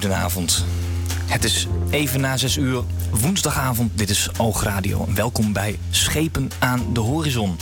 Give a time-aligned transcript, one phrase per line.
[0.00, 0.64] goedenavond.
[1.26, 3.98] Het is even na 6 uur woensdagavond.
[3.98, 5.06] Dit is Oogradio.
[5.14, 7.56] Welkom bij Schepen aan de Horizon.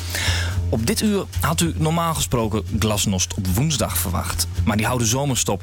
[0.68, 4.46] Op dit uur had u normaal gesproken Glasnost op woensdag verwacht.
[4.64, 5.62] Maar die houden zomerstop.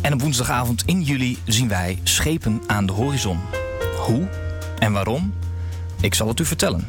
[0.00, 3.40] En op woensdagavond in juli zien wij Schepen aan de Horizon.
[3.98, 4.28] Hoe
[4.78, 5.34] en waarom?
[6.00, 6.88] Ik zal het u vertellen.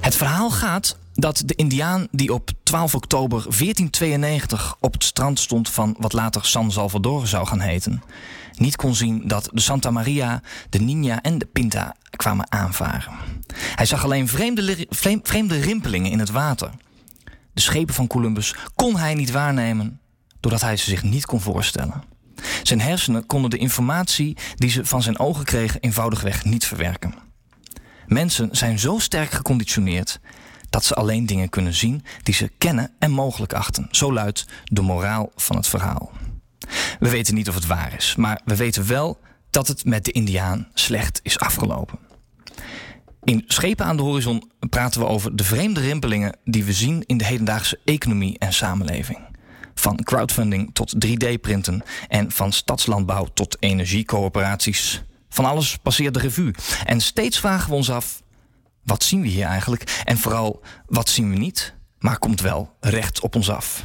[0.00, 5.70] Het verhaal gaat dat de Indiaan die op 12 oktober 1492 op het strand stond
[5.70, 8.02] van wat later San Salvador zou gaan heten,
[8.56, 13.12] niet kon zien dat de Santa Maria, de Nina en de Pinta kwamen aanvaren.
[13.56, 14.86] Hij zag alleen vreemde,
[15.22, 16.70] vreemde rimpelingen in het water.
[17.52, 20.00] De schepen van Columbus kon hij niet waarnemen,
[20.40, 22.02] doordat hij ze zich niet kon voorstellen.
[22.62, 27.14] Zijn hersenen konden de informatie die ze van zijn ogen kregen eenvoudigweg niet verwerken.
[28.06, 30.20] Mensen zijn zo sterk geconditioneerd
[30.76, 33.88] dat ze alleen dingen kunnen zien die ze kennen en mogelijk achten.
[33.90, 36.12] Zo luidt de moraal van het verhaal.
[36.98, 39.18] We weten niet of het waar is, maar we weten wel
[39.50, 41.98] dat het met de Indiaan slecht is afgelopen.
[43.24, 47.16] In Schepen aan de Horizon praten we over de vreemde rimpelingen die we zien in
[47.16, 49.18] de hedendaagse economie en samenleving.
[49.74, 55.04] Van crowdfunding tot 3D-printen en van stadslandbouw tot energiecoöperaties.
[55.28, 56.54] Van alles passeert de revue.
[56.84, 58.22] En steeds vragen we ons af:
[58.86, 60.02] wat zien we hier eigenlijk?
[60.04, 63.84] En vooral, wat zien we niet, maar komt wel recht op ons af?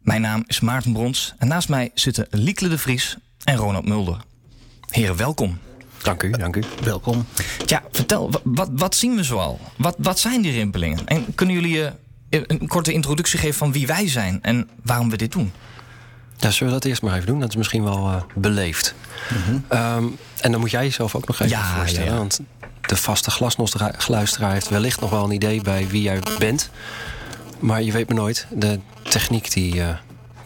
[0.00, 4.24] Mijn naam is Maarten Brons en naast mij zitten Liekle de Vries en Ronald Mulder.
[4.88, 5.58] Heren, welkom.
[6.02, 6.62] Dank u, dank u.
[6.82, 7.26] Welkom.
[7.66, 9.60] Ja, vertel, wat, wat zien we zoal?
[9.76, 11.06] Wat, wat zijn die rimpelingen?
[11.06, 11.92] En kunnen jullie je
[12.28, 15.52] een korte introductie geven van wie wij zijn en waarom we dit doen?
[16.36, 17.40] Ja, zullen we dat eerst maar even doen?
[17.40, 18.94] Dat is misschien wel uh, beleefd.
[19.30, 20.16] Mm -hmm.
[20.40, 22.12] en dan moet jij jezelf ook nog even ja, voorstellen.
[22.12, 22.16] Ja.
[22.16, 22.40] Want
[22.88, 26.70] de vaste glasluisteraar heeft wellicht nog wel een idee bij wie jij bent.
[27.58, 28.46] Maar je weet maar nooit.
[28.50, 29.88] De techniek die uh,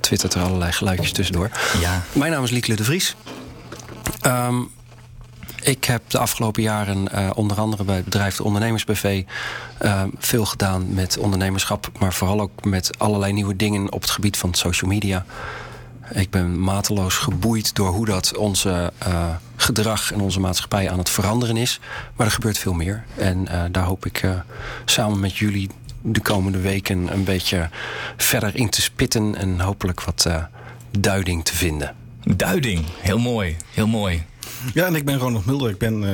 [0.01, 1.51] twittert er allerlei geluidjes tussendoor.
[1.81, 2.03] Ja.
[2.13, 3.17] Mijn naam is Liekle de Vries.
[4.27, 4.71] Um,
[5.63, 9.23] ik heb de afgelopen jaren uh, onder andere bij het bedrijf de Ondernemersbv
[9.83, 14.37] uh, veel gedaan met ondernemerschap, maar vooral ook met allerlei nieuwe dingen op het gebied
[14.37, 15.25] van social media.
[16.15, 21.11] Ik ben mateloos geboeid door hoe dat onze uh, gedrag en onze maatschappij aan het
[21.11, 21.81] veranderen is.
[22.17, 23.05] Maar er gebeurt veel meer.
[23.17, 24.25] En daar hoop ik
[24.85, 25.71] samen met jullie
[26.03, 27.71] de komende weken een beetje
[28.17, 30.27] verder in te spitten en hopelijk wat
[30.99, 31.95] duiding te vinden.
[32.37, 34.25] Duiding, heel mooi, heel mooi.
[34.75, 35.71] Ja, en ik ben Ronald Mulder.
[35.71, 36.11] Ik ben uh,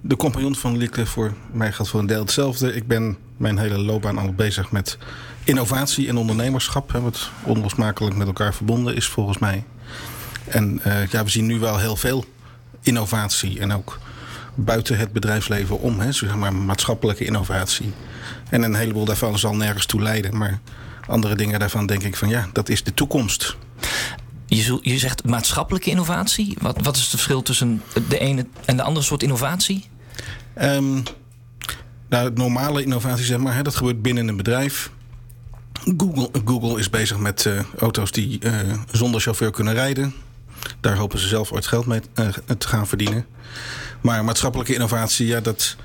[0.00, 1.06] de compagnon van Lieke.
[1.06, 2.74] Voor mij gaat voor een deel hetzelfde.
[2.74, 4.98] Ik ben mijn hele loopbaan al bezig met
[5.44, 6.92] innovatie en ondernemerschap.
[6.92, 9.64] Hè, wat onlosmakelijk met elkaar verbonden is volgens mij.
[10.44, 12.24] En uh, ja, we zien nu wel heel veel
[12.80, 13.60] innovatie.
[13.60, 13.98] En ook
[14.54, 16.00] buiten het bedrijfsleven om.
[16.00, 17.92] Hè, zeg maar maatschappelijke innovatie.
[18.48, 20.36] En een heleboel daarvan zal nergens toe leiden.
[20.36, 20.60] Maar
[21.06, 23.56] andere dingen daarvan denk ik van ja, dat is de toekomst.
[24.46, 26.56] Je, je zegt maatschappelijke innovatie.
[26.60, 29.84] Wat, wat is het verschil tussen de ene en de andere soort innovatie?
[30.62, 31.02] Um,
[32.08, 34.90] nou, normale innovatie, zeg maar, hè, dat gebeurt binnen een bedrijf.
[35.96, 38.52] Google, Google is bezig met uh, auto's die uh,
[38.90, 40.14] zonder chauffeur kunnen rijden.
[40.80, 43.26] Daar hopen ze zelf ooit geld mee uh, te gaan verdienen.
[44.00, 45.76] Maar maatschappelijke innovatie, ja, dat,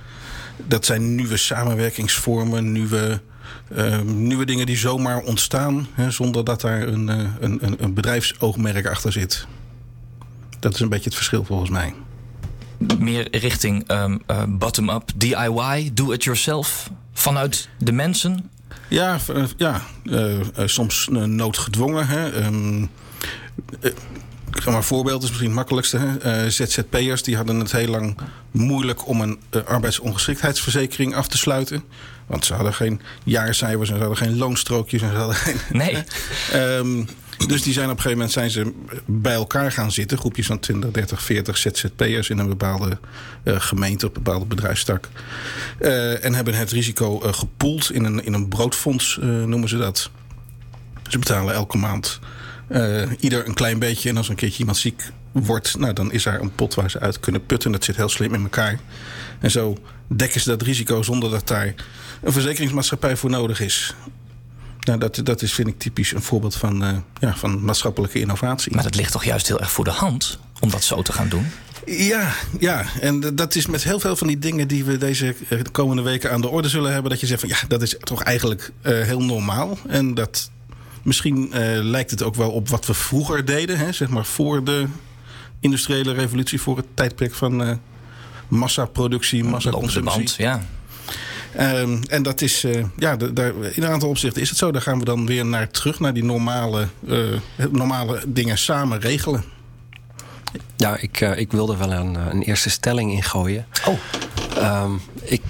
[0.67, 3.21] dat zijn nieuwe samenwerkingsvormen, nieuwe
[3.75, 7.07] uh, nieuwe dingen die zomaar ontstaan hè, zonder dat daar een,
[7.39, 9.47] een, een bedrijfsoogmerk achter zit.
[10.59, 11.93] Dat is een beetje het verschil volgens mij.
[12.99, 14.13] Meer richting uh,
[14.47, 18.49] bottom-up, DIY, do-it-yourself, vanuit de mensen?
[18.89, 19.19] Ja,
[19.57, 19.81] ja
[20.65, 22.07] soms noodgedwongen.
[22.07, 22.45] Hè.
[22.45, 22.89] Um,
[24.55, 25.97] ik zeg maar, voorbeeld is misschien het makkelijkste.
[25.97, 26.43] Hè?
[26.43, 28.17] Uh, ZZP'ers die hadden het heel lang
[28.51, 31.83] moeilijk om een uh, arbeidsongeschiktheidsverzekering af te sluiten.
[32.27, 35.01] Want ze hadden geen jaarcijfers en ze hadden geen loonstrookjes.
[35.01, 36.03] En ze hadden geen, nee.
[36.53, 37.07] um,
[37.47, 38.73] dus die zijn op een gegeven moment zijn ze
[39.05, 40.17] bij elkaar gaan zitten.
[40.17, 42.97] Groepjes van 20, 30, 40 ZZP'ers in een bepaalde
[43.43, 45.09] uh, gemeente, op een bepaalde bedrijfstak.
[46.21, 50.09] en hebben het risico gepoeld in een, in een broodfonds, noemen ze dat.
[51.09, 52.19] Ze betalen elke maand
[52.69, 54.09] uh, ieder een klein beetje.
[54.09, 56.99] En als een keertje iemand ziek wordt, nou, dan is daar een pot waar ze
[56.99, 57.71] uit kunnen putten.
[57.71, 58.79] Dat zit heel slim in elkaar.
[59.39, 59.77] En zo
[60.07, 61.73] dekken ze dat risico zonder dat daar
[62.21, 63.95] een verzekeringsmaatschappij voor nodig is.
[64.85, 68.73] Nou, dat, dat is, vind ik, typisch een voorbeeld van, uh, ja, van maatschappelijke innovatie.
[68.73, 71.29] Maar dat ligt toch juist heel erg voor de hand om dat zo te gaan
[71.29, 71.47] doen?
[71.85, 75.69] Ja, ja, en dat is met heel veel van die dingen die we deze de
[75.71, 77.11] komende weken aan de orde zullen hebben.
[77.11, 79.77] Dat je zegt van ja, dat is toch eigenlijk uh, heel normaal.
[79.87, 80.49] En dat,
[81.05, 84.63] Misschien uh, lijkt het ook wel op wat we vroeger deden, hè, zeg maar voor
[84.63, 84.85] de
[85.59, 87.75] industriële revolutie, voor het tijdperk van uh,
[88.47, 90.43] massaproductie, massaconsumptie.
[90.43, 90.65] ja.
[91.55, 94.71] Ehm, en dat is, uh, ja, daar, in een aantal opzichten is het zo.
[94.71, 97.39] Daar gaan we dan weer naar terug, naar die normale, uh,
[97.71, 99.43] normale dingen samen regelen.
[100.75, 103.65] Ja, ik, uh, ik wilde wel een, een eerste stelling ingooien.
[103.85, 104.83] Oh.
[104.83, 105.41] Um, ik,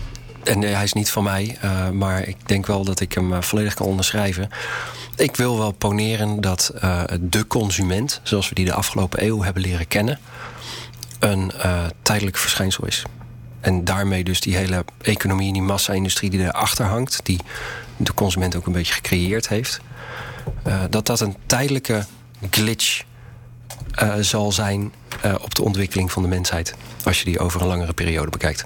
[0.43, 1.57] en hij is niet van mij,
[1.93, 4.49] maar ik denk wel dat ik hem volledig kan onderschrijven.
[5.15, 6.73] Ik wil wel poneren dat
[7.19, 10.19] de consument, zoals we die de afgelopen eeuw hebben leren kennen,
[11.19, 11.51] een
[12.01, 13.03] tijdelijk verschijnsel is.
[13.65, 17.39] En daarmee dus die hele economie en die massa-industrie die erachter hangt, die
[17.97, 19.79] de consument ook een beetje gecreëerd heeft,
[20.67, 22.05] uh, dat dat een tijdelijke
[22.49, 23.03] glitch
[24.03, 24.93] uh, zal zijn
[25.25, 26.75] uh, op de ontwikkeling van de mensheid.
[27.03, 28.65] Als je die over een langere periode bekijkt.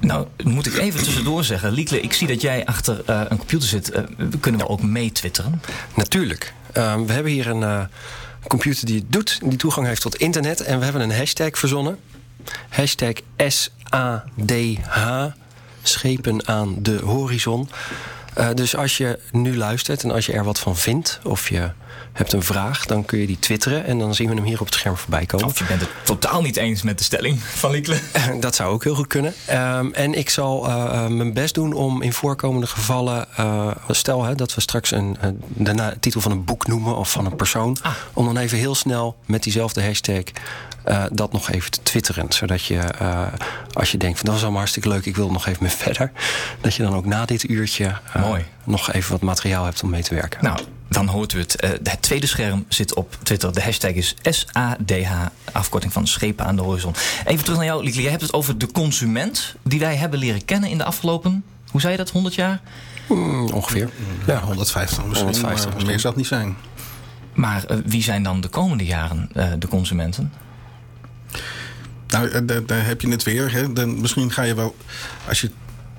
[0.00, 1.72] Nou, moet ik even tussendoor zeggen.
[1.72, 3.96] Liekle, ik zie dat jij achter een computer zit.
[3.96, 4.02] Uh,
[4.40, 5.60] kunnen we ook mee twitteren?
[5.94, 6.52] Natuurlijk.
[6.76, 7.88] Uh, we hebben hier een
[8.46, 10.60] computer die het doet, die toegang heeft tot internet.
[10.60, 11.98] En we hebben een hashtag verzonnen.
[12.68, 13.12] Hashtag
[13.90, 15.24] SADH.
[15.82, 17.68] Schepen aan de horizon.
[18.38, 21.70] Uh, dus als je nu luistert en als je er wat van vindt, of je
[22.12, 24.66] hebt een vraag, dan kun je die twitteren en dan zien we hem hier op
[24.66, 25.46] het scherm voorbij komen.
[25.46, 27.98] Of je bent het totaal niet eens met de stelling van Liekle.
[28.40, 29.34] Dat zou ook heel goed kunnen.
[29.52, 34.34] Um, en ik zal uh, mijn best doen om in voorkomende gevallen, uh, stel hè,
[34.34, 35.16] dat we straks een,
[35.48, 37.92] de titel van een boek noemen of van een persoon, ah.
[38.12, 40.22] om dan even heel snel met diezelfde hashtag
[40.86, 42.32] uh, dat nog even te twitteren.
[42.32, 43.26] Zodat je, uh,
[43.72, 46.12] als je denkt van dat is allemaal hartstikke leuk, ik wil nog even mee verder.
[46.60, 48.34] Dat je dan ook na dit uurtje uh,
[48.64, 50.44] nog even wat materiaal hebt om mee te werken.
[50.44, 51.78] Nou, dan hoort u het.
[51.82, 53.52] het tweede scherm zit op Twitter.
[53.52, 55.12] De hashtag is SADH,
[55.52, 56.94] afkorting van schepen aan de horizon.
[57.24, 58.02] Even terug naar jou, Liekle.
[58.02, 61.80] Je hebt het over de consument die wij hebben leren kennen in de afgelopen, hoe
[61.80, 62.60] zei je dat, 100 jaar?
[63.08, 63.90] Mm, ongeveer.
[64.26, 65.28] Ja, 150 misschien.
[65.28, 66.56] 150 maar meer zal het niet zijn.
[67.34, 70.32] Maar wie zijn dan de komende jaren de consumenten?
[72.08, 73.52] Nou, daar, daar, heb je het weer.
[73.52, 73.72] Hè.
[73.72, 74.76] Dan, misschien ga je wel,
[75.28, 75.50] als je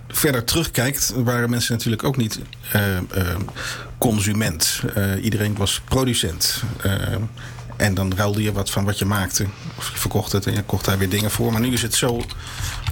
[0.08, 2.40] verder terugkijkt, waren mensen natuurlijk ook niet
[2.76, 2.82] uh,
[3.18, 3.36] uh,
[3.98, 4.82] consument.
[4.98, 6.64] Uh, iedereen was producent.
[7.78, 9.46] en dan ruilde je wat van wat je maakte.
[9.78, 11.52] Of je verkocht het en je kocht daar weer dingen voor.
[11.52, 12.22] Maar nu is het zo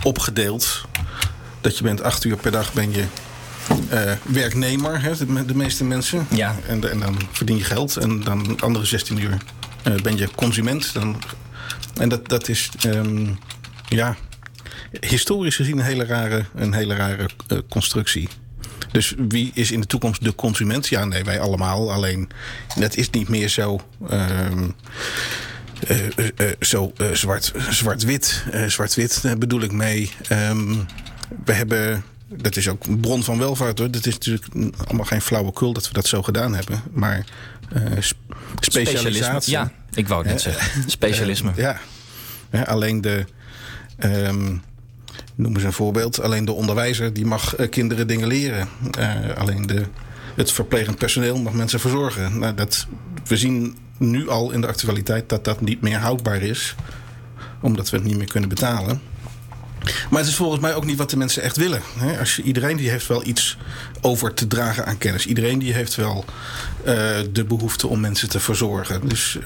[0.04, 0.86] opgedeeld
[1.62, 3.04] dat je bent acht uur per dag ben je
[4.24, 6.28] werknemer, hè, de, de, meeste mensen.
[6.30, 6.56] Ja.
[6.68, 7.98] En, en, dan verdien je geld.
[7.98, 9.38] En dan andere 16 uur
[10.02, 10.94] ben je consument.
[10.94, 11.22] Dan
[12.00, 13.38] en dat, dat is, um,
[13.90, 14.16] ja,
[15.00, 18.30] historisch gezien een hele rare, een hele rare uh, constructie.
[18.92, 20.88] Dus wie is in de toekomst de consument?
[20.88, 21.94] Ja, nee, wij allemaal.
[21.94, 22.30] Alleen,
[22.76, 23.80] dat is niet meer zo...
[24.12, 24.76] Um,
[25.90, 28.44] uh, uh, zo zwart, zwart-wit.
[28.68, 30.12] zwart-wit bedoel ik mee.
[30.32, 30.86] Um,
[31.46, 33.92] we hebben dat is ook een bron van welvaart hoor.
[33.92, 34.46] Dat is natuurlijk
[34.86, 36.82] allemaal geen flauwekul dat we dat zo gedaan hebben.
[36.94, 37.26] Maar
[37.76, 37.82] uh,
[38.60, 39.52] specialisatie.
[39.52, 40.90] Ja, ik wou het net zeggen.
[40.92, 41.52] Specialisme.
[41.56, 41.80] ja.
[42.52, 42.62] ja.
[42.62, 43.26] Alleen de.
[44.04, 44.62] Um,
[45.36, 46.22] noem eens een voorbeeld.
[46.22, 48.68] Alleen de onderwijzer die mag uh, kinderen dingen leren.
[49.00, 49.86] Uh, alleen de,
[50.36, 52.40] het verplegend personeel mag mensen verzorgen.
[52.40, 52.88] Nou, dat,
[53.26, 56.76] we zien nu al in de actualiteit dat dat niet meer houdbaar is.
[57.62, 59.02] Omdat we het niet meer kunnen betalen.
[60.10, 61.82] Maar het is volgens mij ook niet wat de mensen echt willen.
[62.20, 63.58] Als je, iedereen die heeft wel iets
[64.02, 65.26] over te dragen aan kennis.
[65.26, 66.26] Iedereen die heeft wel
[66.86, 66.94] uh,
[67.32, 69.08] de behoefte om mensen te verzorgen.
[69.08, 69.46] Dus uh,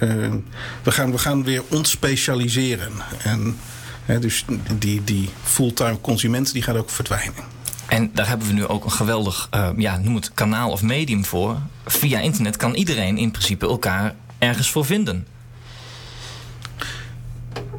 [0.83, 2.91] we, gaan, we gaan weer ontspecialiseren.
[3.23, 3.57] En
[4.05, 4.45] hè, dus
[4.77, 7.43] die, die fulltime consument die gaat ook verdwijnen.
[7.87, 11.25] En daar hebben we nu ook een geweldig, uh, ja, noem het kanaal of medium
[11.25, 11.57] voor.
[11.85, 15.27] Via internet kan iedereen in principe elkaar ergens voor vinden.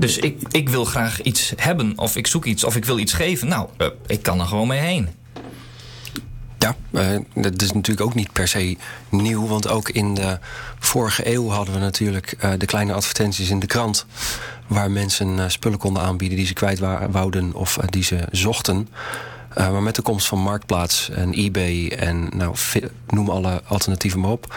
[0.00, 3.12] Dus ik, ik wil graag iets hebben, of ik zoek iets, of ik wil iets
[3.12, 3.48] geven.
[3.48, 5.08] Nou, uh, ik kan er gewoon mee heen.
[6.58, 8.76] Ja, uh, dat is natuurlijk ook niet per se
[9.08, 9.46] nieuw.
[9.46, 10.38] Want ook in de
[10.78, 14.06] vorige eeuw hadden we natuurlijk uh, de kleine advertenties in de krant.
[14.66, 16.78] Waar mensen spullen konden aanbieden die ze kwijt
[17.10, 18.88] wouden of die ze zochten.
[19.54, 22.54] maar met de komst van Marktplaats en eBay en nou,
[23.08, 24.54] noem alle alternatieven maar op.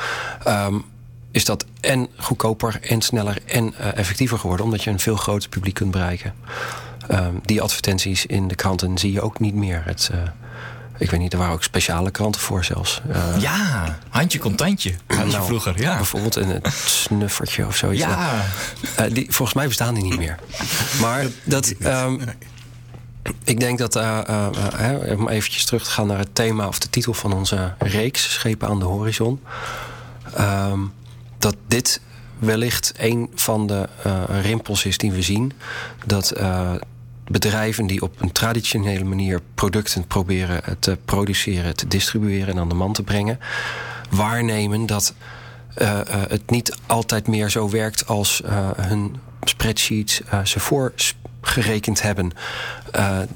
[0.47, 0.85] Um,
[1.33, 4.65] is dat en goedkoper en sneller en uh, effectiever geworden.
[4.65, 6.33] Omdat je een veel groter publiek kunt bereiken.
[7.11, 9.81] Um, die advertenties in de kranten zie je ook niet meer.
[9.85, 10.21] Het, uh,
[10.97, 13.01] ik weet niet, er waren ook speciale kranten voor zelfs.
[13.09, 14.93] Uh, ja, handje contantje.
[15.07, 15.95] Handje nou, vroeger, ja.
[15.95, 18.03] Bijvoorbeeld een snuffertje of zoiets.
[18.03, 18.45] Ja.
[19.11, 20.39] die, volgens mij bestaan die niet meer.
[21.01, 21.73] Maar dat...
[21.79, 22.21] Um,
[23.43, 26.89] ik denk dat, uh, uh, om eventjes terug te gaan naar het thema of de
[26.89, 29.41] titel van onze reeks, Schepen aan de Horizon.
[30.39, 30.93] Um,
[31.43, 32.01] dat dit
[32.39, 35.51] wellicht een van de uh, rimpels is die we zien.
[36.05, 36.71] Dat uh,
[37.27, 42.75] bedrijven die op een traditionele manier producten proberen te produceren, te distribueren en aan de
[42.75, 43.39] man te brengen,
[44.09, 45.13] waarnemen dat
[45.77, 48.41] uh, het niet altijd meer zo werkt als
[48.81, 50.93] hun spreadsheets ze voor
[51.41, 52.31] gerekend hebben.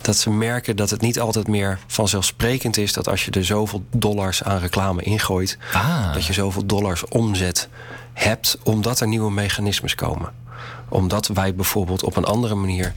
[0.02, 3.86] dat ze merken dat het niet altijd meer vanzelfsprekend is dat als je er zoveel
[3.92, 6.14] dollars aan reclame ingooit, Ah.
[6.14, 7.70] dat je zoveel dollars omzet
[8.18, 10.30] hebt, omdat er nieuwe mechanismes komen.
[10.90, 12.94] Omdat wij bijvoorbeeld op een andere manier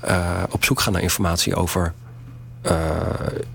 [0.00, 1.92] eh, op zoek gaan naar informatie over
[2.62, 2.96] eh,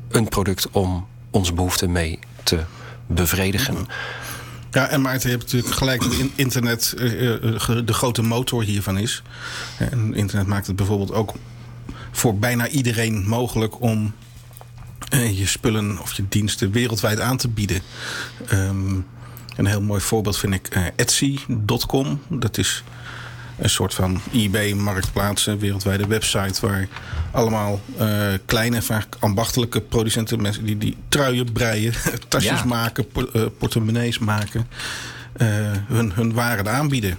[0.09, 2.59] een product om onze behoeften mee te
[3.07, 3.75] bevredigen.
[4.71, 7.05] Ja, en Maarten, je hebt natuurlijk gelijk dat in- internet eh,
[7.85, 9.23] de grote motor hiervan is.
[9.77, 11.33] En internet maakt het bijvoorbeeld ook
[12.11, 14.13] voor bijna iedereen mogelijk om
[15.11, 17.81] je spullen of je diensten wereldwijd aan te bieden.
[18.47, 18.95] Ehm,
[19.55, 22.21] een heel mooi voorbeeld vind ik eh, Etsy.com.
[22.29, 22.83] Dat is
[23.59, 26.87] een soort van eBay-marktplaats, een wereldwijde website waar
[27.31, 31.93] allemaal eh, kleine, vaak ambachtelijke producenten, mensen die, die truien breien,
[32.27, 32.65] tasjes Ja.
[32.65, 34.67] maken, por- eh, portemonnees maken,
[35.87, 37.17] hun, hun waren aanbieden.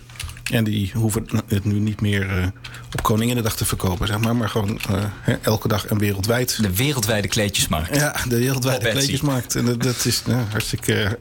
[0.52, 2.46] En die hoeven het nu niet meer eh,
[2.92, 4.80] op Koninginnedag te verkopen, zeg maar, maar gewoon
[5.20, 6.62] hè, elke dag en wereldwijd.
[6.62, 7.96] De wereldwijde kleedjesmarkt.
[7.96, 9.54] Ja, de wereldwijde kleedjesmarkt.
[9.54, 11.18] En dat, dat is nou, hartstikke.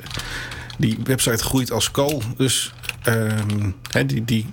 [0.78, 2.22] Die website groeit als kool.
[2.38, 4.46] Dus ehm, hè, die, die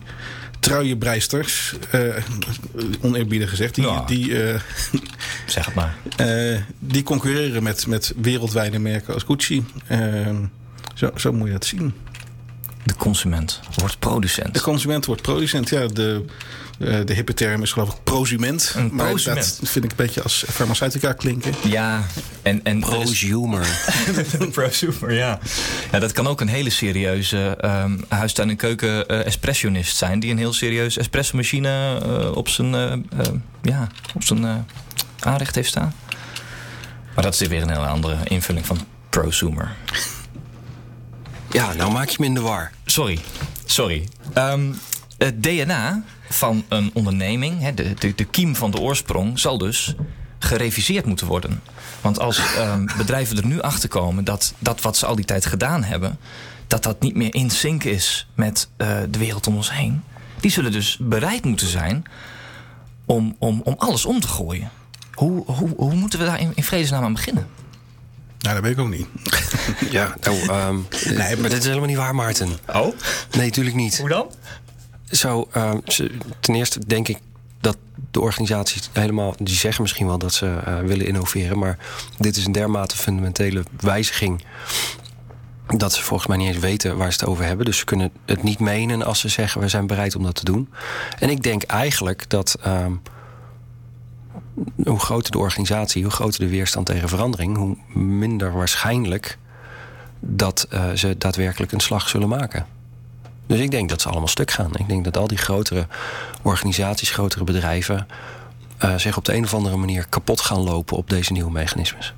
[0.61, 2.01] truienbreisters, eh
[3.01, 4.05] oneerbiedig gezegd, die, Ja.
[4.05, 4.61] die, eh,
[5.47, 5.97] Zeg het maar.
[6.17, 9.65] eh, die concurreren met, met wereldwijde merken als Gucci.
[9.87, 10.45] Ehm,
[10.95, 11.95] zo, zo moet je dat zien.
[12.85, 14.55] De consument wordt producent.
[14.55, 15.69] De consument wordt producent.
[15.69, 16.25] Ja, de,
[16.81, 18.73] de hippe term is geloof ik prosument.
[18.77, 19.57] Een maar prosument.
[19.61, 21.55] dat vind ik een beetje als farmaceutica klinken.
[21.63, 22.07] Ja,
[22.43, 23.67] en, en Prosumer.
[24.53, 25.39] prosumer, ja.
[25.93, 25.99] ja.
[25.99, 30.21] Dat kan ook een hele serieuze ehm huistuin- en keuken eh, zijn...
[30.21, 33.01] die een heel serieus espressomachine eh, op zijn, eh, eh,
[33.63, 34.55] ja, op zijn eh,
[35.21, 35.95] aanrecht heeft staan.
[37.15, 38.79] Maar dat is weer een hele andere invulling van
[39.11, 39.77] prosumer.
[41.51, 42.71] Ja, nou maak je me in de war.
[42.85, 43.19] Sorry,
[43.65, 44.09] sorry.
[44.33, 44.73] Ehm,
[45.19, 49.95] het DNA van een onderneming, hè, de, de, de kiem van de oorsprong, zal dus
[50.39, 51.63] gereviseerd moeten worden.
[52.01, 55.47] Want als ehm, bedrijven er nu achter komen dat dat wat ze al die tijd
[55.47, 56.19] gedaan hebben,
[56.67, 60.03] dat dat niet meer in sync is met eh, de wereld om ons heen,
[60.41, 62.05] die zullen dus bereid moeten zijn
[63.05, 64.71] om, om, om alles om te gooien.
[65.15, 67.47] Hoe, hoe, hoe moeten we daar in, in vredesnaam aan beginnen?
[68.39, 69.07] Nou, dat weet ik ook niet.
[69.91, 70.77] Ja, nou, ehm,
[71.17, 72.49] maar maar dit is helemaal niet waar, Maarten.
[72.67, 72.95] Oh,
[73.37, 73.99] Nee, natuurlijk niet.
[73.99, 74.27] hoe dan?
[75.11, 75.79] Zo, ehm,
[76.41, 77.19] ten eerste denk ik
[77.61, 77.77] dat
[78.11, 79.35] de organisaties helemaal...
[79.39, 81.59] die zeggen misschien wel dat ze eh, willen innoveren...
[81.59, 81.79] maar
[82.19, 84.45] dit is een dermate fundamentele wijziging...
[85.67, 87.67] dat ze volgens mij niet eens weten waar ze het over hebben.
[87.67, 89.61] Dus ze kunnen het niet menen als ze zeggen...
[89.61, 90.69] we zijn bereid om dat te doen.
[91.19, 92.57] En ik denk eigenlijk dat...
[92.63, 92.93] ehm,
[94.85, 97.57] hoe groter de organisatie, hoe groter de weerstand tegen verandering...
[97.57, 99.39] hoe minder waarschijnlijk
[100.21, 102.67] dat eh, ze daadwerkelijk een slag zullen maken.
[103.51, 104.71] Dus ik denk dat ze allemaal stuk gaan.
[104.77, 105.87] Ik denk dat al die grotere
[106.43, 108.07] organisaties, grotere bedrijven...
[108.79, 112.15] eh, zich op de een of andere manier kapot gaan lopen op deze nieuwe mechanismes.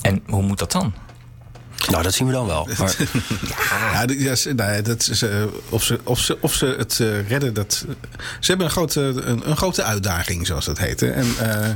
[0.00, 0.94] En hoe moet dat dan?
[1.90, 2.68] Nou, dat zien we dan wel.
[2.78, 2.94] Maar
[3.92, 6.66] Ja, d- ja, ze- nou ja, dat is, eh, of, ze, of, ze, of ze
[6.78, 7.84] het eh, redden, dat,
[8.40, 11.00] ze hebben een grote, een, een grote uitdaging, zoals dat heet.
[11.00, 11.10] hè.
[11.10, 11.68] En eh,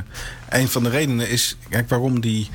[0.61, 2.50] een van de redenen is, kijk, waarom die,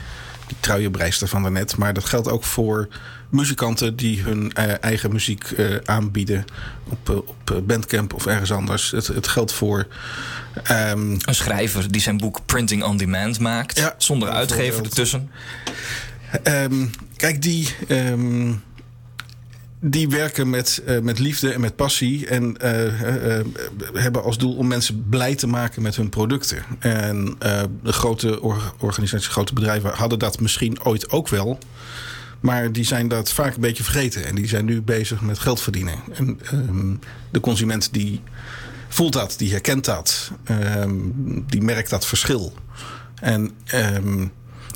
[0.47, 2.87] die truienbreister van daarnet, maar dat geldt ook voor
[3.29, 6.45] muzikanten die hun eh, eigen muziek eh, aanbieden
[6.89, 8.91] op, eh, op Bandcamp of ergens anders.
[8.91, 9.88] Het, het geldt voor
[10.63, 15.29] ehm, Een schrijver die zijn boek Printing on Demand maakt, Ja, zonder uitgever ertussen.
[16.43, 18.53] Ehm, kijk, die, ehm,
[19.79, 22.27] die werken met, met liefde en met passie.
[22.27, 22.55] En
[23.93, 26.63] hebben als doel om mensen blij te maken met hun producten.
[26.79, 27.36] En
[27.83, 31.59] de grote or- organisaties, grote bedrijven hadden dat misschien ooit ook wel.
[32.39, 34.25] Maar die zijn dat vaak een beetje vergeten.
[34.25, 35.96] En die zijn nu bezig met geld verdienen.
[36.13, 36.96] En ehm,
[37.31, 38.22] de consument die
[38.88, 40.31] voelt dat, die herkent dat.
[40.43, 40.93] ehm,
[41.48, 42.53] die merkt dat verschil.
[43.22, 44.27] En ehm,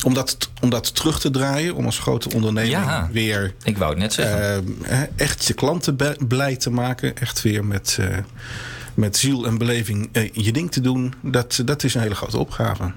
[0.04, 3.10] om, dat, om dat terug te draaien, om als grote onderneming Ja.
[3.12, 4.78] weer Ik wou het net zeggen.
[5.16, 5.96] echt je klanten
[6.28, 7.18] blij te maken.
[7.18, 8.18] Echt weer met, eh,
[8.94, 11.14] met ziel en beleving eh, je ding te doen.
[11.22, 12.92] Dat, dat is een hele grote opgave.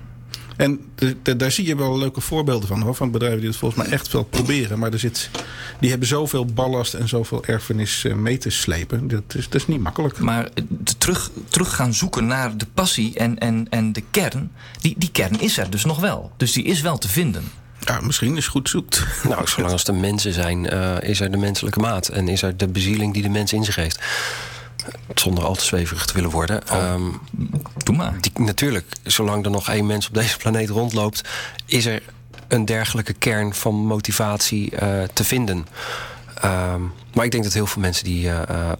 [0.56, 2.80] En de- de- daar zie je wel leuke voorbeelden van.
[2.82, 4.78] Hoor, van bedrijven die het volgens mij echt wel proberen.
[4.78, 5.30] Maar er zit,
[5.80, 9.08] die hebben zoveel ballast en zoveel erfenis eh, mee te slepen.
[9.08, 10.18] Dat is, dat is niet makkelijk.
[10.18, 14.94] maar de terug, terug gaan zoeken naar de passie en, en, en de kern, die,
[14.98, 16.32] die kern is er dus nog wel.
[16.36, 17.44] Dus die is wel te vinden.
[17.80, 19.04] Ja, misschien is goed zoekt.
[19.28, 22.08] nou, zolang als er mensen zijn, eh, is er de menselijke maat.
[22.08, 24.00] En is er de bezieling die de mens in zich heeft.
[25.14, 26.66] Zonder al te zweverig te willen worden.
[26.66, 27.02] Ehm,
[27.76, 28.14] Doe maar.
[28.20, 31.20] die, natuurlijk, zolang er nog één mens op deze planeet rondloopt,
[31.66, 32.02] is er
[32.48, 35.66] een dergelijke kern van motivatie eh, te vinden.
[36.40, 36.80] Ehm,
[37.14, 38.30] maar ik denk dat heel veel mensen die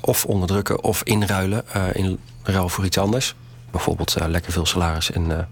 [0.00, 3.34] of onderdrukken of inruilen in ruil voor iets anders.
[3.70, 5.48] Bijvoorbeeld lekker veel salaris en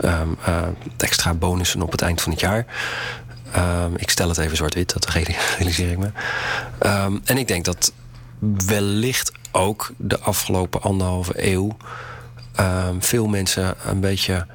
[0.00, 0.28] ehm,
[0.96, 2.66] extra bonussen op het eind van het jaar.
[3.96, 5.08] Ik stel het even zwart-wit, dat
[5.58, 6.10] realiseer ik me.
[7.24, 7.92] en ik denk dat
[8.66, 11.76] wellicht ook de afgelopen anderhalve eeuw
[12.98, 14.46] veel mensen een beetje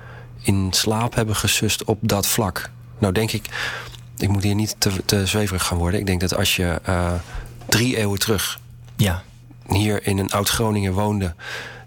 [0.42, 2.70] in slaap hebben gesust op dat vlak.
[2.98, 3.50] Nou denk ik,
[4.18, 6.00] ik moet hier niet te, te zweverig gaan worden.
[6.00, 7.14] Ik denk dat als je uh,
[7.66, 8.60] drie eeuwen terug
[8.96, 9.24] ja.
[9.68, 11.36] hier in een oud Groningen woonde.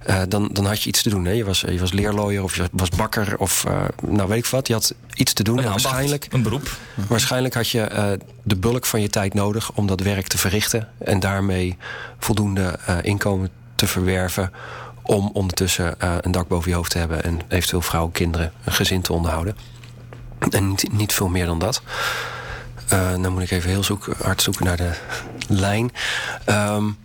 [0.09, 1.25] Uh, dan, dan had je iets te doen.
[1.25, 1.33] Hè?
[1.33, 4.67] Je, was, je was leerlooier of je was bakker of uh, nou weet ik wat.
[4.67, 5.59] Je had iets te doen.
[5.59, 6.77] Een, waarschijnlijk, een beroep.
[7.09, 10.89] Waarschijnlijk had je de bulk van je tijd nodig om dat werk te verrichten.
[10.99, 11.77] En daarmee
[12.19, 14.53] voldoende inkomen te verwerven
[15.03, 19.03] om ondertussen een dak boven je hoofd te hebben en eventueel vrouwen, kinderen, een gezin
[19.03, 19.57] te onderhouden.
[20.51, 21.83] En niet, niet veel meer dan dat.
[22.93, 24.91] Uh, dan moet ik even heel zoek, hard zoeken naar de
[25.49, 25.91] lijn.
[26.47, 26.97] Um,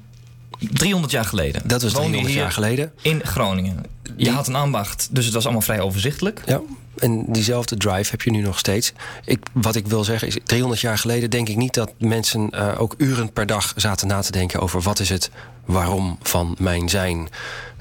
[0.71, 1.61] 300 jaar geleden.
[1.65, 2.91] Dat was 300 jaar geleden.
[3.01, 3.85] In Groningen.
[4.17, 6.41] Je had een ambacht, dus het was allemaal vrij overzichtelijk.
[6.45, 6.61] Ja,
[6.97, 8.93] en diezelfde drive heb je nu nog steeds.
[9.25, 12.81] Ik, wat ik wil zeggen is, 300 jaar geleden denk ik niet dat mensen uh,
[12.81, 15.29] ook uren per dag zaten na te denken over wat is het
[15.65, 17.29] waarom van mijn zijn.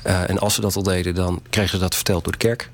[0.07, 2.71] Uh, en als ze dat al deden, dan kregen ze dat verteld door de kerk.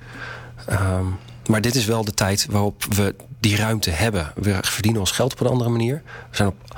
[0.70, 4.32] Um, maar dit is wel de tijd waarop we die ruimte hebben.
[4.34, 6.02] We verdienen ons geld op een andere manier.
[6.30, 6.76] We zijn op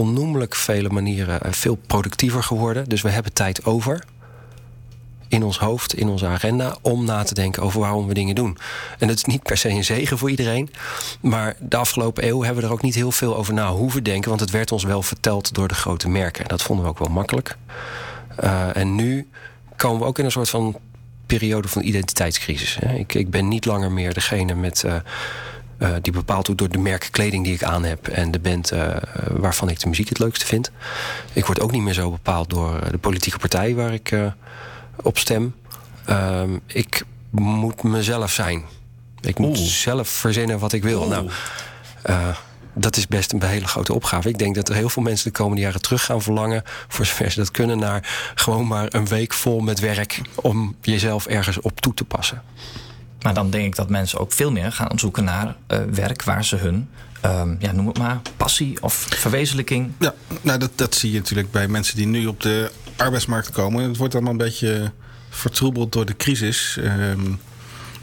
[0.00, 2.88] onnoemelijk vele manieren eh, veel productiever geworden.
[2.88, 4.04] Dus we hebben tijd over
[5.28, 8.58] in ons hoofd, in onze agenda, om na te denken over waarom we dingen doen.
[8.98, 10.70] En dat is niet per se een zegen voor iedereen.
[11.20, 14.28] Maar de afgelopen eeuw hebben we er ook niet heel veel over na hoeven denken.
[14.28, 16.48] Want het werd ons wel verteld door de grote merken.
[16.48, 17.56] Dat vonden we ook wel makkelijk.
[18.44, 19.28] Uh, en nu
[19.76, 20.78] komen we ook in een soort van
[21.26, 22.78] periode van identiteitscrisis.
[22.96, 24.82] Ik, ik ben niet langer meer degene met.
[24.86, 24.94] Uh,
[25.80, 28.72] uh, die bepaald wordt door de merken kleding die ik aan heb en de band
[28.72, 28.96] uh,
[29.30, 30.70] waarvan ik de muziek het leukste vind.
[31.32, 34.14] Ik word ook niet meer zo bepaald door de politieke partij waar ik
[35.02, 35.54] op stem.
[36.04, 38.64] Ehm, ik moet mezelf zijn.
[39.20, 41.08] Ik moet zelf verzinnen wat ik wil.
[41.08, 41.30] Nou,
[42.74, 44.28] dat is best een hele grote opgave.
[44.28, 47.30] Ik denk dat er heel veel mensen de komende jaren terug gaan verlangen, voor zover
[47.30, 51.80] ze dat kunnen, naar gewoon maar een week vol met werk om jezelf ergens op
[51.80, 52.42] toe te passen.
[53.22, 56.44] Maar dan denk ik dat mensen ook veel meer gaan zoeken naar uh, werk waar
[56.44, 56.88] ze hun,
[57.24, 59.92] um, ja, noem het maar, passie of verwezenlijking.
[59.98, 63.88] Ja, nou dat, dat zie je natuurlijk bij mensen die nu op de arbeidsmarkt komen.
[63.88, 64.92] Het wordt allemaal een beetje
[65.28, 66.78] vertroebeld door de crisis.
[66.80, 67.40] Um,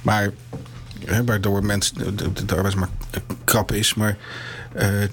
[0.01, 0.32] maar
[1.25, 2.93] waardoor mensen, de, arbeidsmarkt
[3.43, 3.93] krap is.
[3.93, 4.17] Maar
[4.75, 5.03] uh,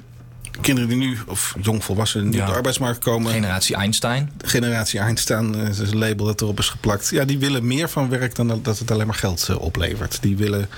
[0.60, 2.42] kinderen die nu, of jongvolwassenen, die ja.
[2.42, 3.32] op de arbeidsmarkt komen.
[3.32, 4.32] Generatie Einstein.
[4.44, 7.08] Generatie Einstein, dat is een label dat erop is geplakt.
[7.10, 10.18] Ja, die willen meer van werk dan dat het alleen maar geld uh, oplevert.
[10.22, 10.68] Die willen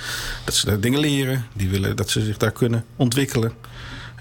[0.45, 1.47] dat ze daar dingen leren.
[1.53, 3.53] Die willen dat ze zich daar kunnen ontwikkelen.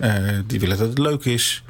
[0.01, 0.13] Uh,
[0.47, 1.63] die willen dat het leuk is.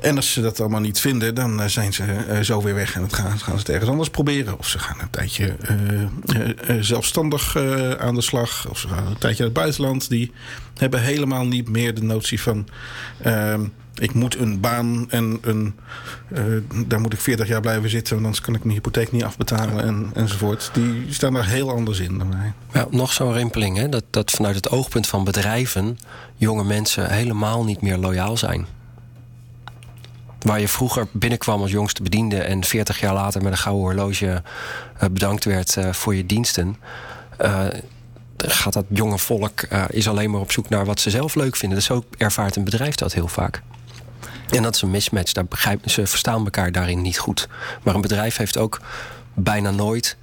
[0.00, 2.94] En als ze dat allemaal niet vinden, dan uh, zijn ze uh, zo weer weg
[2.94, 4.58] en dan gaan, gaan, ze het ergens anders proberen.
[4.58, 7.56] Of ze gaan een tijdje uh, zelfstandig
[7.98, 8.68] aan de slag.
[8.70, 10.08] Of ze gaan een tijdje naar het buitenland.
[10.08, 10.32] Die
[10.76, 12.68] hebben helemaal niet meer de notie van.
[13.22, 15.74] Ehm, ik moet een baan en een,
[16.86, 19.84] daar moet ik 40 jaar blijven zitten, want anders kan ik mijn hypotheek niet afbetalen
[19.84, 20.70] en, enzovoort.
[20.72, 22.34] Die staan daar heel anders in dan
[22.72, 22.84] wij.
[22.90, 23.88] Nog zo'n rimpeling, hè?
[23.88, 25.98] Dat, dat vanuit het oogpunt van bedrijven
[26.36, 28.66] jonge mensen helemaal niet meer loyaal zijn.
[30.40, 34.26] Waar je vroeger binnenkwam als jongste bediende en 40 jaar later met een gouden horloge
[34.26, 36.76] uh, bedankt werd uh, voor je diensten.
[37.40, 37.66] Uh,
[38.36, 41.78] gaat dat jonge volk is alleen maar op zoek naar wat ze zelf leuk vinden.
[41.78, 43.62] Dus zo ervaart een bedrijf dat heel vaak.
[44.50, 45.32] En dat is een mismatch.
[45.32, 47.48] Daar begrijpen, ze verstaan elkaar daarin niet goed.
[47.82, 48.80] Maar een bedrijf heeft ook
[49.34, 50.16] bijna nooit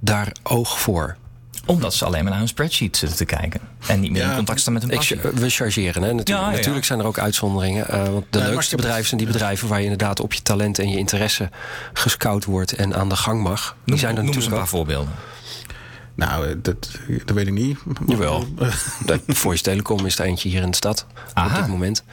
[0.00, 1.16] daar oog voor
[1.68, 3.60] omdat ze alleen maar naar hun spreadsheet zitten te kijken.
[3.86, 5.20] En niet meer ja, in contact staan met hun passie.
[5.34, 6.02] we chargeren.
[6.02, 6.12] Hè?
[6.12, 7.86] Natuurlijk, ja, ja, natuurlijk zijn er ook uitzonderingen.
[7.90, 10.88] Uh, want de leukste bedrijven zijn die bedrijven waar je inderdaad op je talent en
[10.88, 11.50] je interesse
[11.92, 13.60] gescout wordt en aan de gang mag.
[13.62, 15.12] Die noem, zijn er noem natuurlijk een paar voorbeelden.
[16.14, 16.90] Nou, eh, dat,
[17.24, 17.78] dat weet ik niet.
[18.06, 18.46] Jawel.
[19.06, 21.48] de Voice Telecom is er eentje hier in de stad Aha.
[21.48, 22.04] op dit moment.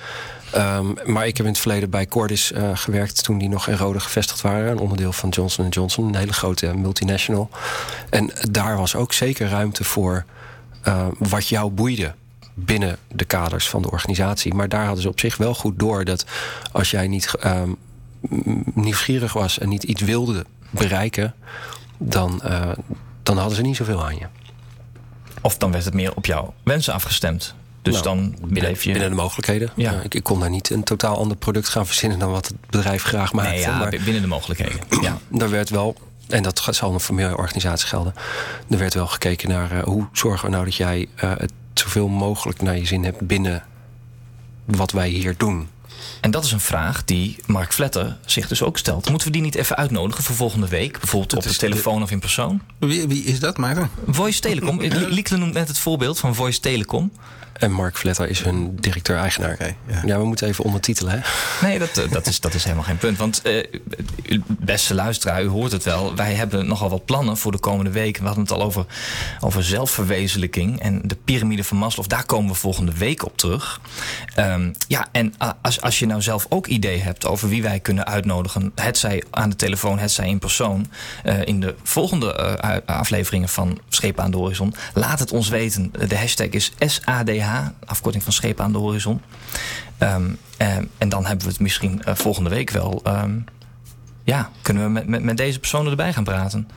[0.58, 3.76] Um, maar ik heb in het verleden bij Cordis uh, gewerkt toen die nog in
[3.76, 4.72] Rode gevestigd waren.
[4.72, 7.50] Een onderdeel van Johnson Johnson, een hele grote multinational.
[8.10, 10.26] En daar was ook zeker ruimte voor
[10.88, 12.14] uh, wat jou boeide
[12.54, 14.54] binnen de kaders van de organisatie.
[14.54, 16.26] Maar daar hadden ze op zich wel goed door dat
[16.72, 17.76] als jij niet um,
[18.74, 21.34] nieuwsgierig was en niet iets wilde bereiken,
[21.98, 22.72] dan, uh,
[23.24, 24.26] dan hadden ze niet zoveel aan je.
[25.42, 27.56] Of dan werd het meer op jouw wensen afgestemd.
[27.86, 28.92] Dus nou, dan bleef je...
[28.92, 29.70] Binnen de mogelijkheden.
[29.76, 30.02] Ja.
[30.04, 32.20] ik, ik, kon daar niet een totaal ander product gaan verzinnen...
[32.20, 33.52] dan wat het bedrijf graag maakte.
[33.52, 34.80] Nee, ja, maar binnen de mogelijkheden.
[35.02, 35.18] Ja.
[35.30, 35.96] Daar werd wel,
[36.28, 38.14] en dat zal een voor meer organisaties gelden...
[38.70, 42.08] er werd wel gekeken naar uh, hoe zorgen we nou dat jij uh, het zoveel
[42.08, 43.28] mogelijk naar je zin hebt...
[43.28, 43.64] binnen
[44.66, 45.70] wat wij hier doen.
[46.22, 49.10] En dat is een vraag die Mark Vletter zich dus ook stelt.
[49.10, 51.00] Moeten we die niet even uitnodigen voor volgende week?
[51.00, 52.62] Bijvoorbeeld op de telefoon of in persoon?
[52.80, 53.90] Wie, wie is dat, Maarten?
[54.08, 54.82] Voice Telecom.
[55.18, 57.12] Liekle noemt net het voorbeeld van Voice Telecom.
[57.56, 59.58] En Mark Vletter is hun directeur-eigenaar.
[59.88, 60.02] Ja.
[60.06, 60.18] ja.
[60.18, 61.20] we moeten even ondertitelen, hè?
[61.68, 63.18] Nee, dat, eh, dat, is, dat is helemaal geen punt.
[63.18, 63.58] Want eh,
[64.30, 66.16] u- beste luisteraar, u hoort het wel.
[66.16, 68.22] Wij hebben nogal wat plannen voor de komende weken.
[68.22, 68.86] We hadden het al over,
[69.40, 70.80] over zelfverwezenlijking.
[70.82, 73.82] En de piramide van Maslow, daar komen we volgende week op terug.
[74.36, 77.80] Ehm, ja, en a- als, als je nou zelf ook idee hebt over wie wij
[77.80, 78.72] kunnen uitnodigen...
[78.76, 80.88] het zij aan de telefoon, het zij in persoon...
[81.24, 84.76] eh, in de volgende eh, afleveringen van Schepen aan de Horizon...
[84.94, 85.92] laat het ons weten.
[86.08, 87.45] De hashtag is SADH,
[87.86, 89.22] afkorting van Schepen aan de Horizon.
[89.98, 90.24] Ehm,
[90.58, 93.00] ehm, en dan hebben we het misschien eh, volgende week wel.
[93.04, 93.32] ehm,
[94.24, 96.68] ja, kunnen we met, met, met deze personen erbij gaan praten?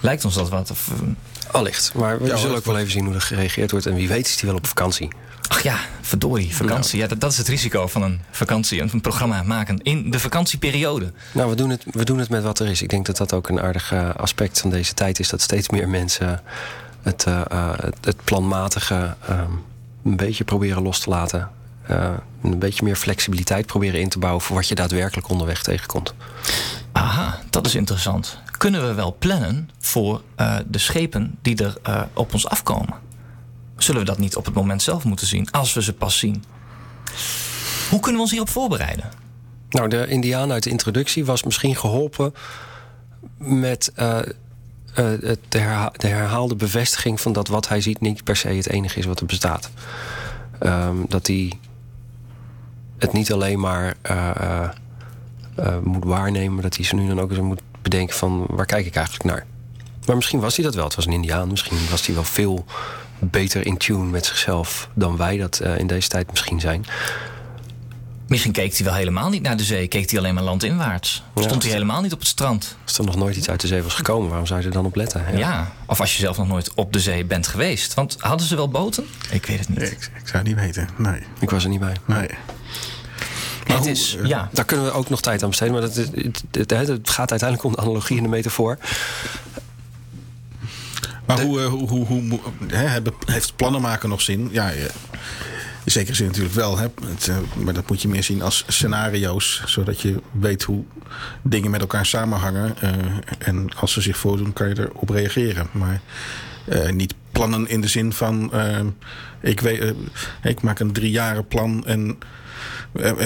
[0.00, 0.70] Lijkt ons dat wat?
[0.70, 1.92] Of, eh, Allicht.
[1.94, 3.86] Maar we Ja, zullen ook wel even zien hoe er gereageerd wordt.
[3.86, 5.08] En wie weet is die wel op vakantie.
[5.48, 6.98] ach ja, verdorie, vakantie.
[6.98, 8.80] Ja, dat, dat is het risico van een vakantie.
[8.80, 11.12] Een programma maken in de vakantieperiode.
[11.32, 12.82] Nou, we doen, het, we doen het met wat er is.
[12.82, 15.28] Ik denk dat dat ook een aardig eh, aspect van deze tijd is.
[15.28, 16.42] Dat steeds meer mensen
[17.02, 19.50] het, eh, eh, het, het planmatige ehm,
[20.04, 21.50] een beetje proberen los te laten.
[21.86, 22.10] Eh,
[22.42, 26.14] een beetje meer flexibiliteit proberen in te bouwen voor wat je daadwerkelijk onderweg tegenkomt.
[26.92, 28.38] Aha, dat is interessant.
[28.58, 32.94] Kunnen we wel plannen voor eh, de schepen die er eh, op ons afkomen?
[33.76, 36.44] Zullen we dat niet op het moment zelf moeten zien, als we ze pas zien?
[37.90, 39.10] Hoe kunnen we ons hierop voorbereiden?
[39.68, 42.34] Nou, de Indiaan uit de introductie was misschien geholpen
[43.38, 43.92] met
[44.94, 45.04] eh,
[45.48, 48.98] de, herha- de herhaalde bevestiging van dat wat hij ziet niet per se het enige
[48.98, 49.70] is wat er bestaat.
[50.58, 51.52] Ehm, dat hij
[52.98, 54.30] het niet alleen maar eh,
[55.54, 58.86] eh, moet waarnemen, dat hij ze nu dan ook eens moet bedenken van waar kijk
[58.86, 59.46] ik eigenlijk naar.
[60.06, 60.84] Maar misschien was hij dat wel.
[60.84, 61.48] Het was een Indiaan.
[61.50, 62.64] Misschien was hij wel veel
[63.18, 66.84] beter in tune met zichzelf dan wij dat in deze tijd misschien zijn.
[68.32, 69.88] Misschien keek hij wel helemaal niet naar de zee.
[69.88, 71.22] Keek hij alleen maar landinwaarts.
[71.34, 71.42] Ja.
[71.42, 72.76] Stond hij helemaal niet op het strand.
[72.84, 74.84] Als er nog nooit iets uit de zee was gekomen, waarom zou je er dan
[74.84, 75.36] op letten?
[75.36, 75.72] Ja.
[75.86, 77.94] Of als je zelf nog nooit op de zee bent geweest.
[77.94, 79.04] Want hadden ze wel boten?
[79.30, 79.82] Ik weet het niet.
[79.82, 80.88] Ik, ik zou het niet weten.
[80.96, 81.22] Nee.
[81.40, 81.96] Ik was er niet bij.
[82.04, 82.28] nee.
[83.64, 84.48] het hoe, is, eh, ja.
[84.52, 85.74] Daar kunnen we ook nog tijd aan besteden.
[85.74, 88.78] Maar het, het, het, het gaat uiteindelijk om de analogie en de metafoor.
[91.26, 94.48] Maar hoe, eh, hoe, hoe, hoe, hè, hebben- heeft plannen maken nog zin?
[94.52, 94.86] Ja, ja,
[95.84, 96.78] in zekere zin natuurlijk wel.
[96.78, 96.86] Hè.
[97.04, 99.62] Het, eh, maar dat moet je meer zien als scenario's.
[99.66, 100.84] Zodat je weet hoe
[101.42, 102.76] dingen met elkaar samenhangen.
[102.80, 102.90] eh,
[103.38, 105.66] en als ze zich voordoen, kan je erop reageren.
[105.72, 106.00] Maar
[106.64, 108.52] eh, niet plannen in de zin van...
[109.40, 109.94] ik, weet,
[110.42, 112.18] ik maak een driejaren plan en...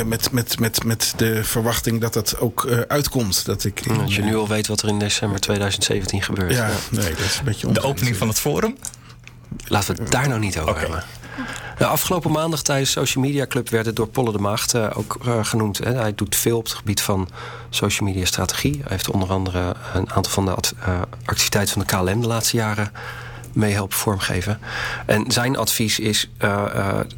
[0.07, 3.45] Met, met, met, met de verwachting dat dat ook eh, uitkomt.
[3.45, 6.53] Dat ik, Dat je nu al weet wat er in december 2017 gebeurt.
[6.53, 8.77] Ja, nee, dat is een beetje De opening van het forum?
[9.66, 11.03] Laten we het daar nou niet over hebben.
[11.79, 15.18] De afgelopen maandag tijdens Social Media Club werd het door Polle de Maagd eh, ook
[15.25, 15.79] eh, genoemd.
[15.79, 15.92] Hè.
[15.92, 17.29] Hij doet veel op het gebied van
[17.70, 18.72] social media strategie.
[18.72, 22.57] Hij heeft onder andere een aantal van de eh, activiteiten van de KLM de laatste
[22.57, 22.92] jaren
[23.53, 24.59] mee helpen vormgeven.
[25.07, 26.31] En zijn advies is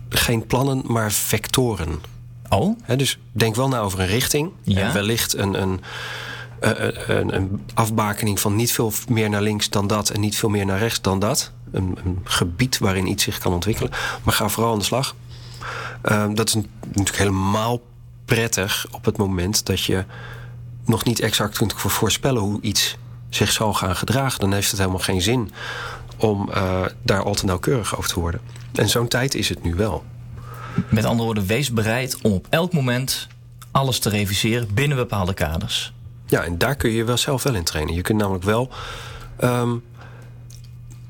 [0.09, 2.01] geen plannen, maar vectoren.
[2.49, 4.51] Oh, Hè, dus denk wel na over een richting.
[4.63, 4.81] Ja.
[4.81, 5.81] En wellicht een, een,
[6.61, 10.67] een, een afbakening van niet veel meer naar links dan dat en niet veel meer
[10.67, 11.53] naar rechts dan dat.
[11.73, 13.91] Een, een gebied waarin iets zich kan ontwikkelen.
[14.23, 15.15] Maar ga vooral aan de slag.
[16.03, 17.81] Ehm, dat is natuurlijk helemaal
[18.25, 20.05] prettig op het moment dat je
[20.85, 22.97] nog niet exact kunt voorspellen hoe iets
[23.29, 24.41] zich zal gaan gedragen.
[24.41, 25.51] Dan heeft het helemaal geen zin
[26.17, 28.41] om eh, daar al te nauwkeurig over te worden.
[28.75, 30.05] En zo'n tijd is het nu wel.
[30.89, 33.29] met andere woorden, wees bereid om op elk moment
[33.71, 35.93] alles te reviseren binnen bepaalde kaders.
[36.27, 37.95] Ja, en daar kun je wel zelf wel in trainen.
[37.95, 38.71] Je kunt namelijk wel,
[39.37, 39.77] ehm,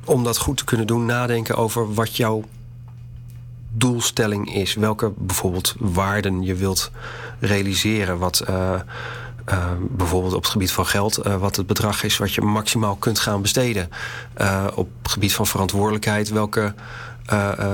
[0.08, 2.44] om dat goed te kunnen doen, nadenken over wat jouw
[3.72, 4.74] doelstelling is.
[4.74, 6.90] Welke bijvoorbeeld waarden je wilt
[7.40, 8.18] realiseren.
[8.18, 8.74] Wat eh,
[9.44, 12.96] eh, bijvoorbeeld op het gebied van geld, eh, wat het bedrag is wat je maximaal
[12.96, 13.88] kunt gaan besteden.
[14.74, 16.74] Op het gebied van verantwoordelijkheid, welke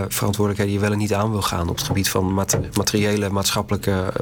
[0.09, 1.69] verantwoordelijkheden je wel en niet aan wil gaan.
[1.69, 4.13] Op het gebied van mat- materiële, maatschappelijke,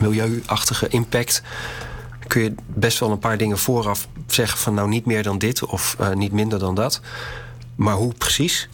[0.00, 1.42] milieuachtige impact
[2.26, 5.64] kun je best wel een paar dingen vooraf zeggen van nou niet meer dan dit
[5.64, 7.00] of eh, niet minder dan dat.
[7.74, 8.68] Maar hoe precies,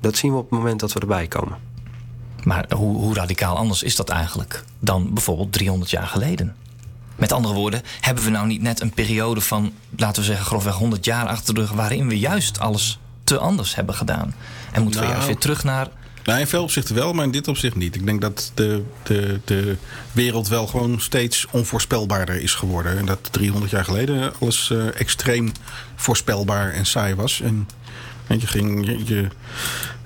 [0.00, 1.58] dat zien we op het moment dat we erbij komen.
[2.42, 6.54] Maar hoe, hoe radicaal anders is dat eigenlijk dan bijvoorbeeld 300 jaar geleden?
[7.16, 10.74] Met andere woorden, hebben we nou niet net een periode van, laten we zeggen, grofweg
[10.74, 14.34] 100 jaar achter de rug, waarin we juist alles te anders hebben gedaan?
[14.72, 15.10] En moeten we Nou.
[15.18, 15.88] juist weer terug naar.
[16.24, 17.94] Nou, in veel opzichten wel, maar in dit opzicht niet.
[17.94, 19.76] Ik denk dat de, de, de
[20.12, 22.98] wereld wel gewoon steeds onvoorspelbaarder is geworden.
[22.98, 25.52] En dat 300 jaar geleden alles eh, extreem
[25.96, 27.40] voorspelbaar en saai was.
[27.40, 27.68] En,
[28.26, 29.28] en je ging je, je,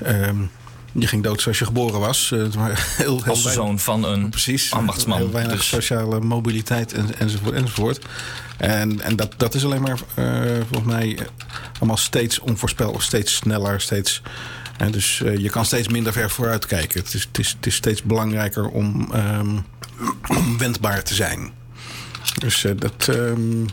[0.02, 0.36] ehm,
[0.92, 2.30] je ging dood zoals je geboren was.
[2.30, 5.18] Uh, maar heel, heel Als de zoon van een precies, ambachtsman.
[5.18, 5.68] Heel weinig dus.
[5.68, 7.54] sociale mobiliteit en, enzovoort.
[7.54, 8.04] enzovoort.
[8.56, 11.18] En, en dat, dat is alleen maar uh, volgens mij
[11.78, 14.22] allemaal steeds onvoorspelbaar, steeds sneller, steeds.
[14.90, 17.00] Dus uh, je kan steeds minder ver vooruit kijken.
[17.00, 19.12] Het is, het is, het is steeds belangrijker om,
[20.28, 21.52] om wendbaar te zijn.
[22.38, 23.06] Dus uh, dat.
[23.06, 23.66] Um,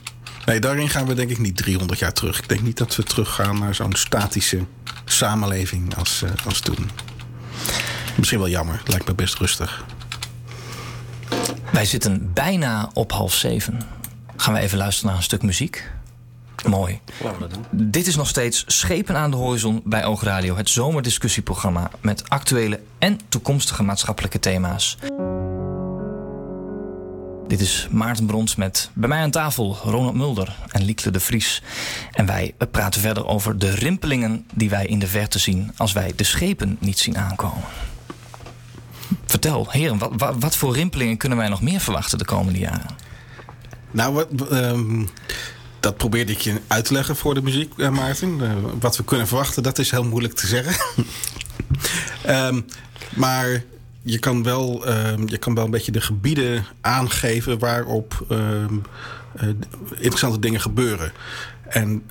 [0.46, 2.40] nee, daarin gaan we denk ik niet 300 jaar terug.
[2.40, 4.66] Ik denk niet dat we teruggaan naar zo'n statische
[5.06, 6.90] samenleving als, uh, als toen.
[8.18, 9.86] Misschien wel jammer, lijkt me best rustig.
[11.72, 13.82] Wij zitten bijna op half zeven.
[14.36, 15.90] Gaan we even luisteren naar een stuk muziek?
[16.68, 17.00] Mooi.
[17.72, 20.56] Dit is nog steeds Schepen aan de Horizon bij Oogradio.
[20.56, 24.98] Het zomerdiscussieprogramma met actuele en toekomstige maatschappelijke thema's.
[27.48, 31.62] Dit is Maarten Brons met bij mij aan tafel Ronald Mulder en Liekle de Vries.
[32.12, 36.14] En wij praten verder over de rimpelingen die wij in de verte zien als wij
[36.16, 37.64] de schepen niet zien aankomen.
[39.26, 42.96] Vertel, heren, wat, wat, voor rimpelingen kunnen wij nog meer verwachten de komende jaren?
[43.92, 45.10] Nou, wat, um,
[45.86, 48.40] dat probeerde ik je uit te leggen voor de muziek, uh, Maarten.
[48.42, 50.76] Uh, wat we kunnen verwachten, dat is heel moeilijk te zeggen.
[52.28, 52.66] um,
[53.26, 53.64] maar
[54.02, 58.40] je kan, wel, um, je kan wel een beetje de gebieden aangeven waarop uh,
[59.96, 61.12] interessante dingen gebeuren.
[61.68, 62.04] En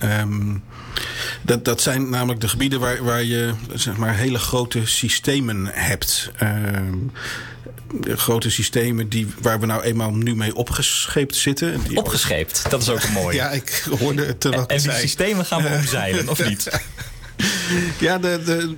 [1.42, 6.32] dat, dat zijn namelijk de gebieden waar, waar je zeg maar, hele grote systemen hebt.
[8.00, 11.82] Grote systemen die, waar we nou eenmaal nu mee opgescheept zitten.
[11.88, 13.36] Die opgescheept, dat is ook mooi.
[13.42, 16.68] ja, ik hoorde het En, en die systemen gaan we omzeilen, of niet?
[17.98, 18.76] ja, de, de,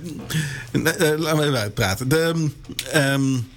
[0.71, 2.07] de, laten we even uitpraten.
[2.07, 2.49] De,
[2.95, 3.47] um,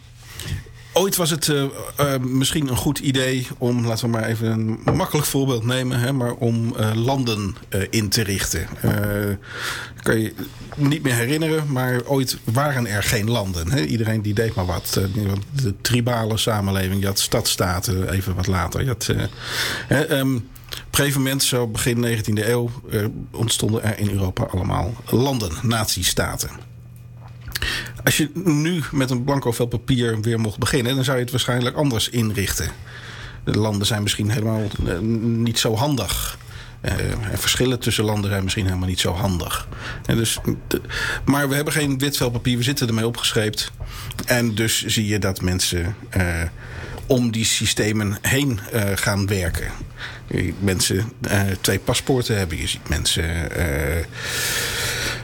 [0.93, 1.63] Ooit was het uh,
[2.01, 6.13] uh, misschien een goed idee om, laten we maar even een makkelijk voorbeeld nemen, hè,
[6.13, 7.57] maar om uh, landen
[7.91, 8.67] in te richten.
[10.03, 10.35] kan je
[10.77, 13.71] niet meer herinneren, maar ooit waren er geen landen.
[13.71, 13.85] Hè?
[13.85, 15.01] Iedereen die deed maar wat.
[15.53, 18.81] de tribale samenleving, je had stadstaten even wat later.
[18.81, 19.09] Je had,
[20.11, 20.43] um, op
[20.91, 22.71] een gegeven moment, zo begin 19e eeuw,
[23.31, 26.70] ontstonden er in Europa allemaal landen, natiestaten.
[28.05, 31.33] Als je nu met een blanco vel papier weer mocht beginnen, dan zou je het
[31.33, 32.71] waarschijnlijk anders inrichten.
[33.45, 36.39] De landen zijn misschien helemaal eh, niet zo handig.
[36.85, 36.93] Uh,
[37.35, 39.69] verschillen tussen landen zijn misschien helemaal niet zo handig.
[40.07, 40.39] En dus,
[41.25, 43.73] maar we hebben geen wit vel papier, we zitten ermee opgeschreven.
[44.27, 46.25] En dus zie je dat mensen uh,
[47.07, 48.61] om die systemen heen
[48.95, 49.71] gaan werken.
[50.59, 51.13] Mensen
[51.61, 52.59] twee paspoorten hebben.
[52.59, 54.05] Je ziet mensen eh, eh,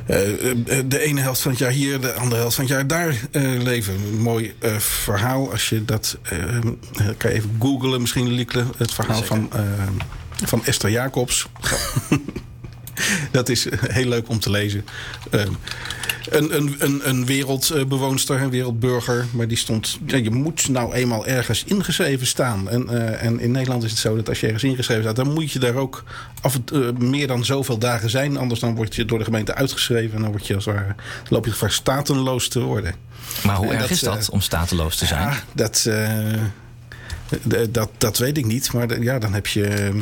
[0.06, 3.62] de ene helft van het jaar hier, de andere helft van het jaar daar uh,
[3.62, 3.94] leven.
[3.94, 5.50] Een mooi verhaal.
[5.50, 6.18] Als je dat.
[7.16, 8.64] kan je even googlen, misschien Liekle.
[8.76, 9.50] Het verhaal van,
[10.44, 11.46] van Esther Jacobs.
[13.30, 14.84] dat is heel leuk om te lezen
[16.30, 19.26] een, een, een, een wereldbewoonster, een wereldburger.
[19.30, 19.98] Maar die stond.
[20.06, 22.68] Ja, je moet nou eenmaal ergens ingeschreven staan.
[22.68, 25.32] En, uh, en in Nederland is het zo dat als je ergens ingeschreven staat, dan
[25.32, 26.04] moet je daar ook
[26.40, 28.36] af en uh, meer dan zoveel dagen zijn.
[28.36, 30.16] Anders dan word je door de gemeente uitgeschreven.
[30.16, 30.94] En dan word je als ware,
[31.28, 32.94] loop je gevaar statenloos te worden.
[33.44, 35.22] Maar hoe erg dat, is dat uh, om stateloos te zijn?
[35.22, 35.90] Ja, dat,
[37.70, 38.72] dat, dat weet ik niet.
[38.72, 39.92] Maar ja, dan heb je.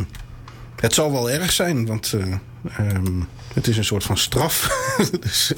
[0.81, 2.15] het zal wel erg zijn, want.
[2.81, 4.69] Um, het is een soort van straf.
[5.21, 5.53] dus,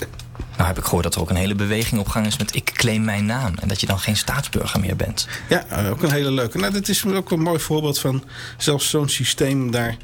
[0.56, 2.72] nou heb ik gehoord dat er ook een hele beweging op gang is met ik
[2.74, 3.54] claim mijn naam.
[3.60, 5.28] En dat je dan geen staatsburger meer bent.
[5.48, 6.58] Ja, eh, ook een hele leuke.
[6.58, 8.24] Nou, dat is ook een mooi voorbeeld van
[8.56, 9.96] zelfs zo'n systeem daar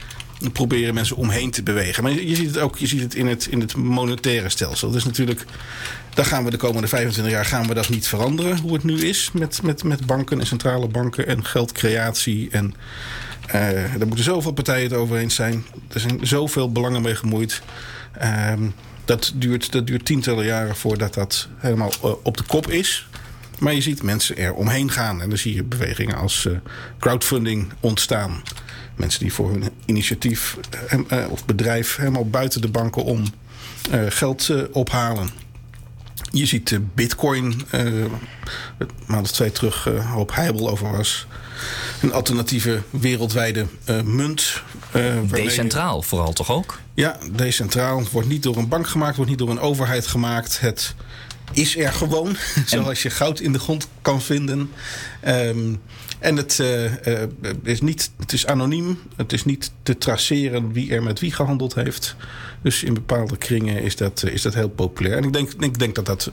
[0.53, 2.03] proberen mensen omheen te bewegen.
[2.03, 4.91] Maar je ziet het ook je ziet het in, het, in het monetaire stelsel.
[4.91, 5.45] Dus natuurlijk,
[6.15, 8.59] daar gaan we de komende 25 jaar gaan we dat niet veranderen.
[8.59, 12.49] Hoe het nu is met, met, met banken en centrale banken en geldcreatie.
[12.51, 12.75] En
[13.55, 15.65] uh, er moeten zoveel partijen het over eens zijn.
[15.89, 17.63] Er zijn zoveel belangen mee gemoeid.
[18.23, 18.53] Uh,
[19.05, 23.09] dat duurt, dat duurt tientallen jaren voordat dat helemaal uh, op de kop is.
[23.59, 25.23] Maar je ziet mensen er omheen gaan.
[25.23, 26.57] En dan zie je bewegingen als uh,
[26.99, 28.43] crowdfunding ontstaan.
[28.97, 30.59] Mensen die voor hun initiatief
[31.31, 33.25] of bedrijf helemaal buiten de banken om
[34.09, 35.29] geld ophalen.
[36.31, 38.11] Je ziet Bitcoin, een
[39.07, 41.27] maand of twee terug, op heibel over was.
[42.03, 43.67] Een alternatieve wereldwijde
[44.05, 44.63] munt
[44.97, 46.81] uh, decentraal vooral toch ook?
[46.95, 47.99] Ja, decentraal.
[47.99, 50.61] Het wordt niet door een bank gemaakt, wordt niet door een overheid gemaakt.
[50.61, 50.95] Het
[51.53, 54.71] is er gewoon, zoals je goud in de grond kan vinden.
[55.27, 55.81] Um,
[56.23, 57.23] en het, uh, uh,
[57.63, 58.99] is niet, het is anoniem.
[59.17, 62.17] Het is niet te traceren wie er met wie gehandeld heeft.
[62.63, 65.17] Dus in bepaalde kringen is dat, is dat heel populair.
[65.17, 66.31] En ik denk, ik denk dat dat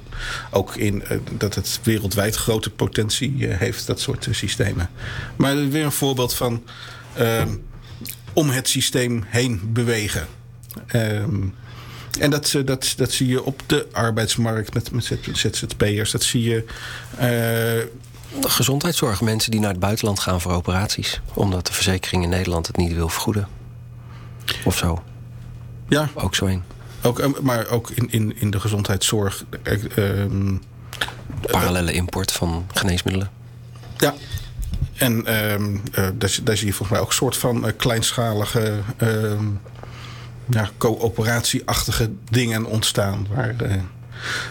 [0.52, 1.04] ook in
[1.38, 4.89] dat het wereldwijd grote potentie heeft, dat soort systemen.
[5.36, 6.63] Maar weer een voorbeeld van.
[7.19, 7.43] Uh,
[8.34, 10.28] om het systeem heen bewegen.
[10.95, 11.54] Um,
[12.19, 16.12] En dat, eh, dat, dat zie je op de arbeidsmarkt met, met ZZP'ers.
[16.12, 16.63] Dat zie je.
[18.42, 21.22] Gezondheidszorg, mensen die naar het buitenland gaan voor operaties.
[21.34, 23.48] Omdat de verzekering in Nederland het niet wil vergoeden.
[24.63, 25.04] Of zo.
[25.88, 26.10] Ja.
[26.13, 26.63] Ook zo een.
[27.02, 29.46] Ook, maar ook in, in, in de gezondheidszorg.
[29.96, 30.26] Uh,
[31.42, 33.30] Parallele import van geneesmiddelen.
[33.98, 34.13] Ja,
[34.96, 39.39] en ehm, uh, daar, daar, zie je volgens mij ook een soort van kleinschalige uh,
[40.50, 43.28] ja, coöperatieachtige dingen ontstaan.
[43.36, 43.56] Waar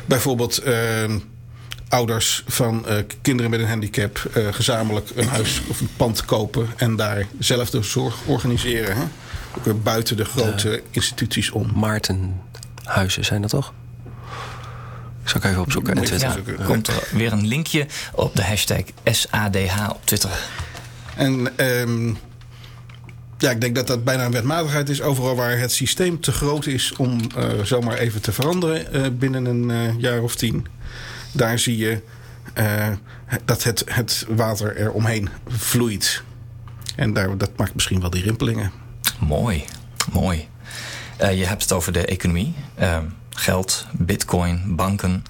[0.04, 1.18] bijvoorbeeld ehm,
[1.88, 2.86] ouders van
[3.22, 7.82] kinderen met een handicap gezamenlijk een huis of een pand kopen en daar zelf de
[7.82, 8.96] zorg organiseren.
[8.96, 9.02] Hè?
[9.56, 11.70] Ook weer buiten de grote instituties om.
[11.74, 13.72] Maartenhuizen zijn dat toch?
[15.24, 15.96] Zal ik even opzoeken.
[15.96, 16.42] En Twitter.
[16.58, 20.30] Ja, komt er weer een linkje op de hashtag SADH op Twitter.
[21.16, 22.18] En um,
[23.38, 25.02] ja, ik denk dat dat bijna een wetmatigheid is.
[25.02, 29.44] Overal waar het systeem te groot is om uh, zomaar even te veranderen uh, binnen
[29.44, 30.66] een uh, jaar of tien.
[31.38, 32.02] Daar zie je
[33.44, 36.22] dat het, het water er omheen vloeit.
[36.96, 38.72] En daar, dat maakt misschien wel die rimpelingen.
[39.18, 39.64] Mooi,
[40.12, 40.48] mooi.
[41.18, 42.54] je hebt het over de economie.
[42.74, 45.24] Ehm, geld, bitcoin, banken,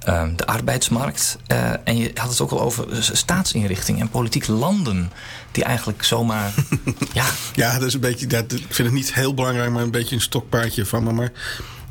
[0.00, 1.38] ehm, de arbeidsmarkt.
[1.52, 5.12] Uh, en je had het ook al over staatsinrichtingen en politiek landen
[5.50, 6.52] die eigenlijk zomaar.
[7.12, 7.24] ja.
[7.54, 8.26] ja, dat is een beetje.
[8.26, 11.12] Dat, ik vind het niet heel belangrijk, maar een beetje een stokpaardje van me.
[11.12, 11.32] Maar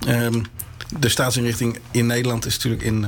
[0.08, 0.46] um,
[1.00, 3.06] de staatsinrichting in Nederland is natuurlijk in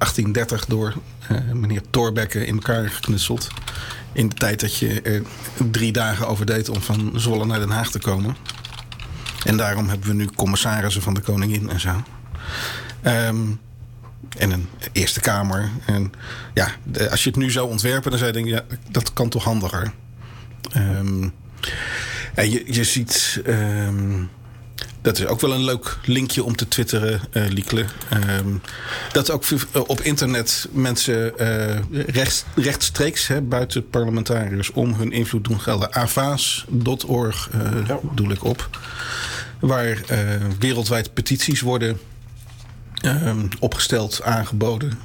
[0.00, 0.94] 1830 door
[1.30, 3.48] uh, meneer Thorbecke in elkaar geknutseld.
[4.12, 5.22] In de tijd dat je er
[5.70, 8.36] drie dagen over deed om van Zwolle naar Den Haag te komen.
[9.44, 12.02] En daarom hebben we nu commissarissen van de koningin en zo.
[13.02, 13.60] Um,
[14.38, 15.70] en een Eerste Kamer.
[15.86, 16.12] En
[16.54, 16.68] ja,
[17.10, 19.92] als je het nu zou ontwerpen, dan zou je denken, ja, dat kan toch handiger.
[20.76, 21.32] Um,
[22.34, 23.42] en je, je ziet.
[23.46, 24.30] Um,
[25.02, 27.84] dat is ook wel een leuk linkje om te twitteren, uh, Liekle.
[28.38, 28.60] Um,
[29.12, 29.44] dat ook
[29.86, 35.94] op internet mensen uh, rechts, rechtstreeks, hè, buiten parlementariërs, om hun invloed doen gelden.
[35.94, 37.98] avaas.org uh, ja.
[38.14, 38.68] doe ik op.
[39.60, 39.98] Waar
[40.58, 41.98] wereldwijd petities worden
[43.58, 44.98] opgesteld, aangeboden,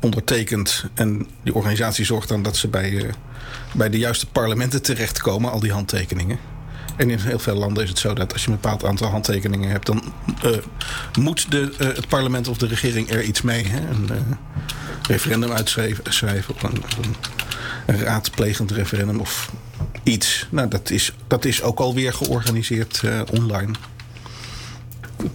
[0.00, 0.84] ondertekend.
[0.94, 3.10] En die organisatie zorgt dan dat ze bij,
[3.72, 6.53] bij de juiste parlementen terechtkomen, al die handtekeningen.
[6.96, 9.70] En in heel veel landen is het zo dat als je een bepaald aantal handtekeningen
[9.70, 10.02] hebt, dan
[10.44, 10.56] uh,
[11.18, 13.66] moet de, uh, het parlement of de regering er iets mee.
[13.66, 13.88] Hè?
[13.88, 14.16] Een uh,
[15.08, 17.14] referendum uitschrijven, schrijven, of een, een,
[17.86, 19.50] een, raadplegend referendum of
[20.02, 20.46] iets.
[20.50, 23.72] Nou, dat is, dat is ook alweer georganiseerd online.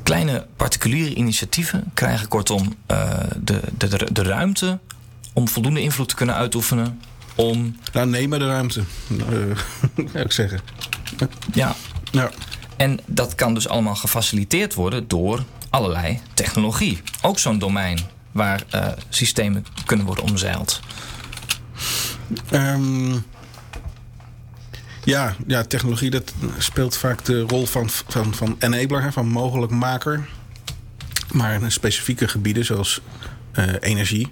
[0.03, 2.75] Kleine particuliere initiatieven krijgen kortom
[3.37, 4.79] de, de, de ruimte
[5.33, 6.99] om voldoende invloed te kunnen uitoefenen
[7.35, 7.77] om.
[7.93, 8.83] Nou, nemen de ruimte,
[10.11, 10.59] zou ik zeggen.
[11.53, 11.75] Ja.
[12.11, 12.31] ja.
[12.77, 17.01] En dat kan dus allemaal gefaciliteerd worden door allerlei technologie.
[17.21, 17.99] Ook zo'n domein
[18.31, 20.79] waar uh, systemen kunnen worden omzeild.
[22.51, 23.25] Um,
[25.03, 30.27] ja, ja, technologie dat speelt vaak de rol van, van, van enabler, van mogelijkmaker.
[31.31, 33.01] Maar in specifieke gebieden zoals
[33.53, 34.31] uh, energie.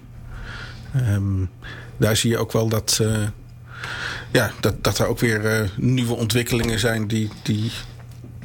[0.95, 1.49] Um,
[1.97, 2.99] daar zie je ook wel dat.
[3.01, 3.17] Uh,
[4.31, 7.71] ja, dat, dat er ook weer uh, nieuwe ontwikkelingen zijn die, die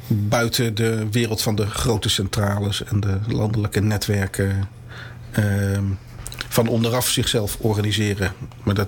[0.07, 4.69] buiten de wereld van de grote centrales en de landelijke netwerken
[5.39, 5.77] uh,
[6.49, 8.33] van onderaf zichzelf organiseren.
[8.63, 8.87] Maar dat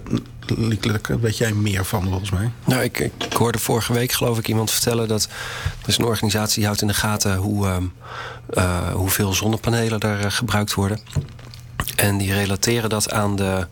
[1.21, 2.51] weet jij meer van volgens mij.
[2.65, 5.23] Nou, ik, ik, hoorde vorige week geloof ik iemand vertellen dat
[5.81, 7.81] er is een organisatie die houdt in de gaten hoe,
[8.53, 10.99] uh, hoeveel zonnepanelen er gebruikt worden.
[11.95, 13.67] En die relateren dat aan de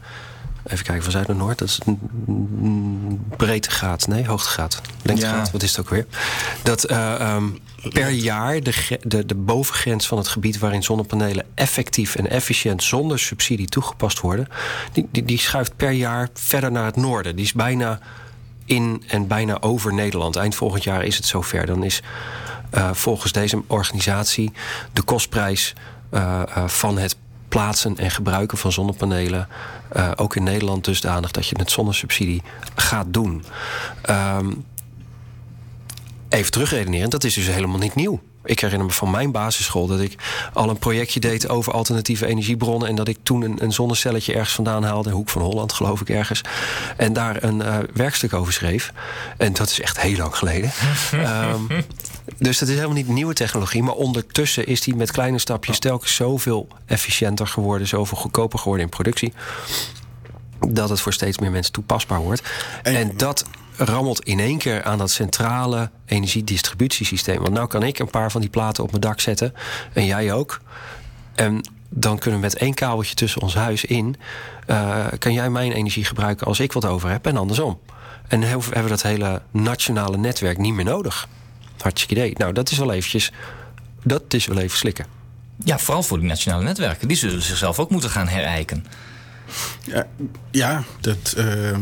[0.63, 1.57] Even kijken, van Zuid naar Noord.
[1.57, 4.07] Dat is een breedtegraad.
[4.07, 4.81] Nee, hoogtegraad.
[5.01, 5.51] Lengtegraad, ja.
[5.51, 6.05] wat is het ook weer?
[6.63, 10.59] Dat uh, um, per jaar de, de, de bovengrens van het gebied...
[10.59, 14.47] waarin zonnepanelen effectief en efficiënt zonder subsidie toegepast worden...
[14.91, 17.35] die, die, die schuift per jaar verder naar het noorden.
[17.35, 17.99] Die is bijna
[18.65, 20.35] in en bijna over Nederland.
[20.35, 21.65] Eind volgend jaar is het zover.
[21.65, 22.01] Dan is
[22.73, 24.51] uh, volgens deze organisatie
[24.93, 25.73] de kostprijs
[26.11, 27.15] uh, van het
[27.53, 29.47] plaatsen en gebruiken van zonnepanelen.
[29.95, 32.41] Uh, ook in Nederland dusdanig dat je het zonder subsidie
[32.75, 33.45] gaat doen.
[34.09, 34.65] Um,
[36.29, 38.21] even terugredeneren, dat is dus helemaal niet nieuw.
[38.43, 40.15] Ik herinner me van mijn basisschool dat ik
[40.53, 42.87] al een projectje deed over alternatieve energiebronnen.
[42.87, 46.09] En dat ik toen een, een zonnecelletje ergens vandaan haalde, Hoek van Holland geloof ik
[46.09, 46.41] ergens.
[46.97, 48.93] En daar een uh, werkstuk over schreef.
[49.37, 50.71] En dat is echt heel lang geleden.
[51.13, 51.67] um,
[52.37, 53.83] dus dat is helemaal niet nieuwe technologie.
[53.83, 58.91] Maar ondertussen is die met kleine stapjes telkens zoveel efficiënter geworden, zoveel goedkoper geworden in
[58.91, 59.33] productie.
[60.59, 62.41] Dat het voor steeds meer mensen toepasbaar wordt.
[62.83, 63.45] En, en dat
[63.77, 67.41] rammelt in één keer aan dat centrale energiedistributiesysteem.
[67.41, 69.53] Want nou kan ik een paar van die platen op mijn dak zetten.
[69.93, 70.61] En jij ook.
[71.35, 74.15] En dan kunnen we met één kabeltje tussen ons huis in.
[74.67, 77.79] Uh, kan jij mijn energie gebruiken als ik wat over heb en andersom.
[78.27, 81.27] En hebben we dat hele nationale netwerk niet meer nodig.
[81.83, 82.33] Hartstikke idee.
[82.37, 83.31] Nou, dat is wel eventjes.
[84.03, 85.05] Dat is wel even slikken.
[85.63, 87.07] Ja, vooral voor die nationale netwerken.
[87.07, 88.85] Die zullen zichzelf ook moeten gaan herijken.
[89.85, 90.07] Ja,
[90.51, 91.35] ja dat.
[91.37, 91.77] Uh,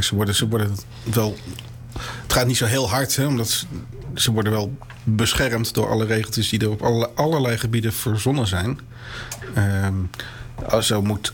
[0.00, 1.36] ze, worden, ze worden wel.
[2.22, 3.66] Het gaat niet zo heel hard, hè, omdat
[4.14, 8.78] ze worden wel beschermd door alle regeltjes die er op alle, allerlei gebieden verzonnen zijn.
[9.56, 11.32] Uh, zo moet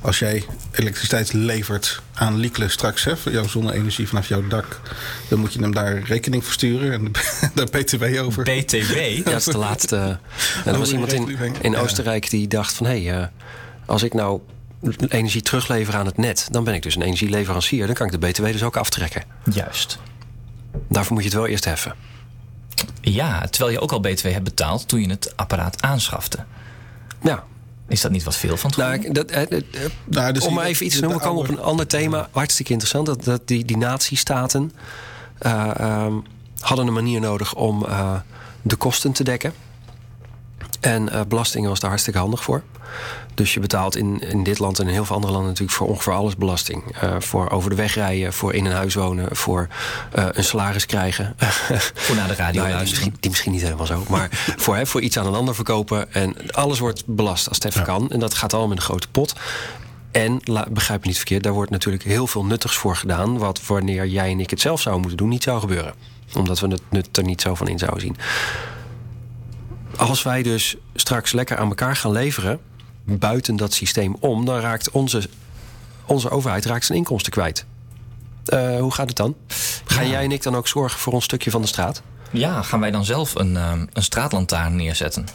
[0.00, 4.80] als jij elektriciteit levert aan Liekle straks, hè, jouw zonne-energie vanaf jouw dak,
[5.28, 7.12] dan moet je hem daar rekening voor sturen en
[7.54, 8.42] daar BTW over.
[8.42, 8.96] BTW?
[8.96, 10.18] Ja, dat is de laatste.
[10.64, 13.26] er was iemand in, in Oostenrijk die dacht van hé, hey, uh,
[13.86, 14.40] als ik nou
[15.08, 17.86] energie teruglever aan het net, dan ben ik dus een energieleverancier.
[17.86, 19.22] Dan kan ik de BTW dus ook aftrekken.
[19.52, 19.98] Juist.
[20.88, 21.94] Daarvoor moet je het wel eerst heffen.
[23.00, 26.38] Ja, terwijl je ook al BTW hebt betaald toen je het apparaat aanschafte.
[27.22, 27.44] Ja,
[27.90, 29.62] is dat niet wat veel van nou, dat, eh, eh,
[30.04, 32.28] nou, dus Om maar even iets te noemen, we komen op een ander thema.
[32.30, 33.06] Hartstikke interessant.
[33.06, 34.72] Dat, dat die, die natiestaten
[35.42, 36.22] uh, um,
[36.58, 38.14] hadden een manier nodig om uh,
[38.62, 39.52] de kosten te dekken.
[40.80, 42.62] En uh, belastingen was daar hartstikke handig voor.
[43.34, 45.88] Dus je betaalt in, in dit land en in heel veel andere landen natuurlijk voor
[45.88, 47.02] ongeveer alles belasting.
[47.04, 49.68] Uh, voor over de weg rijden, voor in een huis wonen, voor
[50.18, 51.36] uh, een salaris krijgen.
[51.94, 54.04] Voor naar de radio nou, ja, die, misschien, die misschien niet helemaal zo.
[54.08, 56.12] Maar voor, hè, voor iets aan een ander verkopen.
[56.12, 57.86] En alles wordt belast als het even ja.
[57.86, 58.10] kan.
[58.10, 59.34] En dat gaat allemaal in een grote pot.
[60.10, 63.38] En begrijp me niet verkeerd, daar wordt natuurlijk heel veel nuttigs voor gedaan.
[63.38, 65.94] Wat wanneer jij en ik het zelf zouden moeten doen, niet zou gebeuren.
[66.34, 68.16] Omdat we het nut er niet zo van in zouden zien.
[69.96, 72.60] Als wij dus straks lekker aan elkaar gaan leveren,
[73.18, 75.28] buiten dat systeem om, dan raakt onze,
[76.06, 77.64] onze overheid raakt zijn inkomsten kwijt.
[78.46, 79.36] Uh, hoe gaat het dan?
[79.84, 80.10] Gaan ja.
[80.10, 82.02] jij en ik dan ook zorgen voor ons stukje van de straat?
[82.30, 85.26] Ja, gaan wij dan zelf een, uh, een straatlantaarn neerzetten?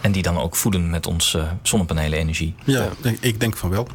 [0.00, 2.54] En die dan ook voeden met onze uh, zonnepanelen-energie?
[2.64, 2.88] Ja,
[3.20, 3.88] ik denk van wel.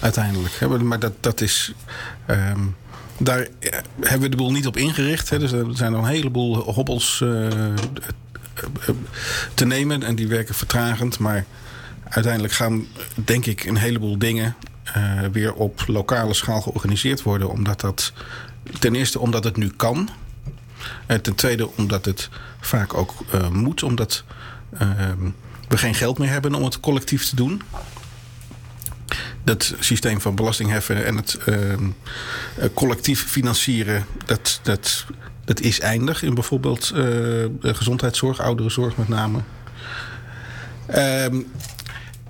[0.00, 0.80] Uiteindelijk.
[0.82, 1.72] Maar dat, dat is.
[2.26, 2.76] Um,
[3.18, 3.46] daar
[4.00, 5.30] hebben we de boel niet op ingericht.
[5.30, 5.38] Hè.
[5.38, 7.16] Dus er zijn nog een heleboel hobbels
[9.54, 10.02] te nemen.
[10.02, 11.18] En die werken vertragend.
[11.18, 11.44] Maar
[12.10, 14.56] uiteindelijk gaan, denk ik, een heleboel dingen
[14.96, 17.50] uh, weer op lokale schaal georganiseerd worden.
[17.50, 18.12] Omdat dat
[18.78, 20.08] ten eerste omdat het nu kan.
[21.06, 22.28] En ten tweede omdat het
[22.60, 23.82] vaak ook uh, moet.
[23.82, 24.24] Omdat
[24.74, 24.90] uh,
[25.68, 27.62] we geen geld meer hebben om het collectief te doen.
[29.44, 31.38] Dat systeem van belastingheffen en het
[32.74, 35.06] collectief financieren, dat, dat,
[35.44, 36.92] dat is eindig in bijvoorbeeld
[37.62, 39.40] gezondheidszorg, ouderenzorg met name.
[40.96, 41.46] Um,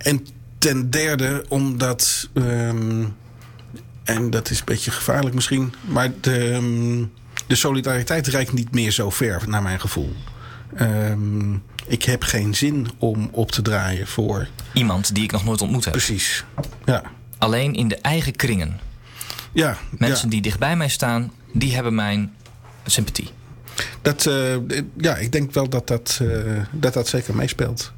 [0.03, 0.26] en
[0.59, 2.28] ten derde omdat...
[2.34, 3.16] Um,
[4.05, 5.74] en dat is een beetje gevaarlijk misschien...
[5.80, 7.12] maar de, um,
[7.46, 10.12] de solidariteit reikt niet meer zo ver, naar mijn gevoel.
[10.80, 14.48] Um, ik heb geen zin om op te draaien voor...
[14.72, 15.92] Iemand die ik nog nooit ontmoet heb.
[15.92, 16.44] Precies,
[16.84, 17.03] ja.
[17.38, 18.80] Alleen in de eigen kringen.
[19.53, 19.78] Ja.
[19.90, 20.30] Mensen ja.
[20.30, 22.32] die dichtbij mij staan, die hebben mijn
[22.86, 23.30] sympathie.
[24.03, 24.57] Dat, uh,
[24.96, 27.92] ja, ik denk wel dat dat, uh, dat, dat zeker meespeelt.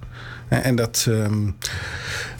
[0.60, 1.06] En dat.
[1.08, 1.56] Um,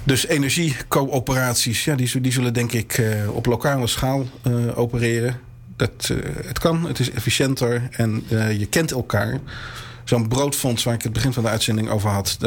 [0.05, 5.41] dus energiecoöperaties, ja, die, die zullen denk ik uh, op lokale schaal uh, opereren.
[5.77, 8.25] Dat, uh, het kan, het is efficiënter en
[8.59, 9.41] je kent elkaar.
[10.05, 12.39] Zo'n broodfonds waar ik het begin van de uitzending over had.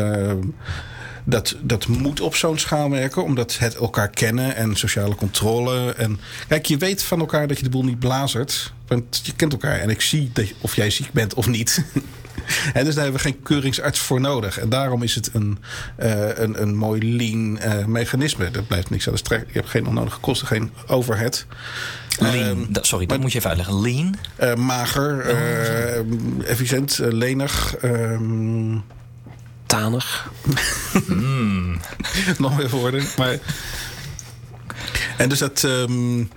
[1.24, 5.94] dat, dat moet op zo'n schaal werken, omdat het elkaar kennen en sociale controle.
[5.94, 9.52] En kijk, je weet van elkaar dat je de boel niet blazert, want je kent
[9.52, 9.80] elkaar.
[9.80, 11.84] En ik zie dat, of jij ziek bent of niet.
[12.74, 14.60] En dus daar hebben we geen keuringsarts voor nodig.
[14.60, 15.58] En daarom is het een,
[16.00, 18.52] uh, een, een mooi lean uh, mechanisme.
[18.52, 19.46] Dat blijft niks aan de strek.
[19.48, 21.46] Je hebt geen onnodige kosten, geen overhead.
[22.20, 23.82] Lean, uh, dat, sorry, dat moet je even uitleggen.
[23.82, 24.16] Lean?
[24.58, 27.76] mager, oh, efficiënt, lenig.
[27.84, 28.84] Um,
[29.66, 30.32] Tanig.
[31.08, 31.80] mm.
[32.38, 33.04] Nog meer woorden.
[33.18, 33.38] Maar...
[35.18, 35.64] En dus dat...
[35.64, 36.30] Um,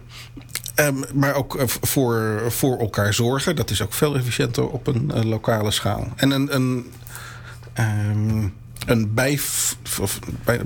[0.81, 3.57] Um, maar ook uh, voor, voor elkaar zorgen.
[3.57, 6.13] Dat is ook veel efficiënter op een uh, lokale schaal.
[6.17, 6.93] En een, een,
[7.79, 8.55] um,
[8.87, 9.41] een bij,
[10.01, 10.61] of, bij,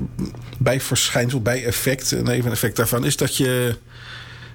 [0.58, 3.76] bijverschijnsel, bijeffect, een neveneffect daarvan is dat je,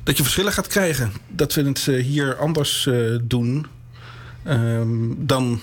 [0.03, 1.12] dat je verschillen gaat krijgen.
[1.28, 2.89] Dat we het uh, hier anders
[3.22, 3.66] doen
[4.47, 5.62] um, dan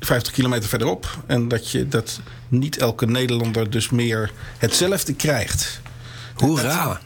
[0.00, 1.18] 50 kilometer verderop.
[1.26, 5.80] En dat je dat niet elke Nederlander dus meer hetzelfde krijgt.
[6.34, 7.00] Hoera!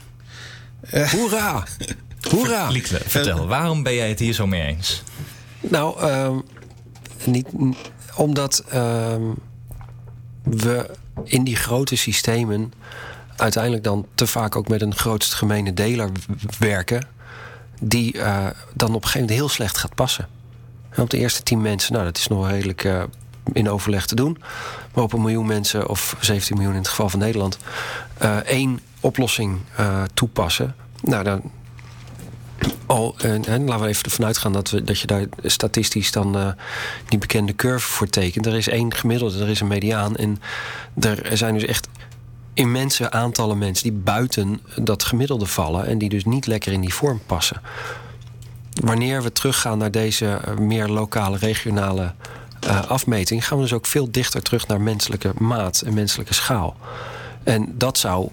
[1.11, 1.65] Hoera!
[2.33, 2.69] Hoera!
[2.69, 5.03] Liekle, vertel, waarom ben jij het hier zo mee eens?
[5.61, 6.43] Nou, um,
[7.25, 7.47] niet,
[8.17, 9.35] omdat um,
[10.43, 10.91] we
[11.25, 12.73] in die grote systemen
[13.37, 16.11] uiteindelijk dan te vaak ook met een grootst gemene deler
[16.59, 17.07] werken.
[17.81, 20.29] die uh, dan op een gegeven moment heel slecht gaat passen.
[20.89, 23.03] En op de eerste tien mensen, nou, dat is nog redelijk uh,
[23.53, 24.39] in overleg te doen.
[24.95, 27.59] Maar op een miljoen mensen, of 17 miljoen in het geval van Nederland,
[28.23, 29.59] uh, één oplossing
[30.15, 30.75] toepassen.
[31.01, 31.51] Nou, dan.
[32.87, 36.55] Al, en, en, laten we even ervan uitgaan dat, we, dat je daar statistisch dan
[37.09, 38.47] die bekende curve voor tekent.
[38.47, 40.17] Er is één gemiddelde, er is een mediaan.
[40.17, 40.41] En
[41.01, 41.89] er zijn dus echt
[42.55, 46.95] immense aantallen mensen die buiten dat gemiddelde vallen en die dus niet lekker in die
[46.95, 47.61] vorm passen.
[48.73, 52.15] Wanneer we teruggaan naar deze eh, meer lokale, regionale
[52.67, 56.77] uh, afmeting, gaan we dus ook veel dichter terug naar menselijke maat en menselijke schaal.
[57.43, 58.29] En dat zou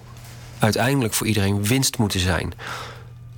[0.59, 2.53] uiteindelijk voor iedereen winst moeten zijn.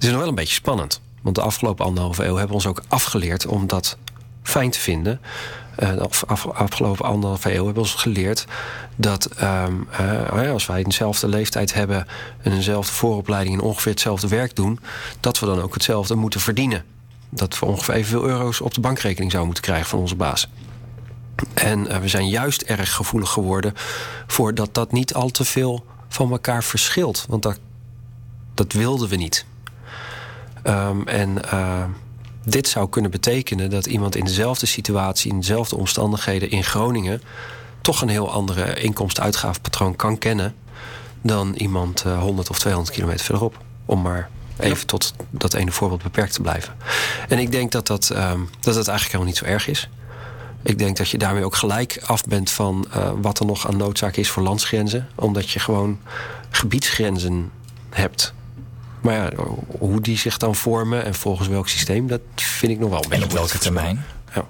[0.01, 1.01] Het is nog wel een beetje spannend.
[1.21, 3.97] Want de afgelopen anderhalve eeuw hebben we ons ook afgeleerd om dat
[4.43, 5.21] fijn te vinden.
[5.79, 8.45] Uh, af, afgelopen anderhalve eeuw hebben we ons geleerd
[8.95, 9.87] dat um,
[10.33, 12.07] uh, als wij dezelfde leeftijd hebben
[12.41, 14.79] en eenzelfde vooropleiding en ongeveer hetzelfde werk doen,
[15.19, 16.83] dat we dan ook hetzelfde moeten verdienen.
[17.29, 20.47] Dat we ongeveer evenveel euro's op de bankrekening zouden moeten krijgen van onze baas.
[21.53, 23.73] En uh, we zijn juist erg gevoelig geworden
[24.27, 27.25] voor dat dat niet al te veel van elkaar verschilt.
[27.29, 27.59] Want dat,
[28.53, 29.45] dat wilden we niet.
[30.63, 31.83] Um, en uh,
[32.43, 37.21] dit zou kunnen betekenen dat iemand in dezelfde situatie, in dezelfde omstandigheden in Groningen
[37.81, 40.55] toch een heel andere inkomst-uitgavenpatroon kan kennen
[41.21, 43.57] dan iemand 100 eh, of 200 kilometer verderop.
[43.85, 46.73] Om maar even tot dat ene voorbeeld beperkt te blijven.
[47.27, 49.89] En ik denk dat dat, um, dat, dat eigenlijk helemaal niet zo erg is.
[50.63, 53.77] Ik denk dat je daarmee ook gelijk af bent van uh, wat er nog aan
[53.77, 55.07] noodzaak is voor landsgrenzen.
[55.15, 55.99] Omdat je gewoon
[56.49, 57.51] gebiedsgrenzen
[57.89, 58.33] hebt.
[59.01, 59.31] Maar ja,
[59.79, 63.09] hoe die zich dan vormen en volgens welk systeem, dat vind ik nog wel een
[63.09, 63.23] beetje.
[63.23, 64.05] En op welke termijn?
[64.35, 64.45] Ja.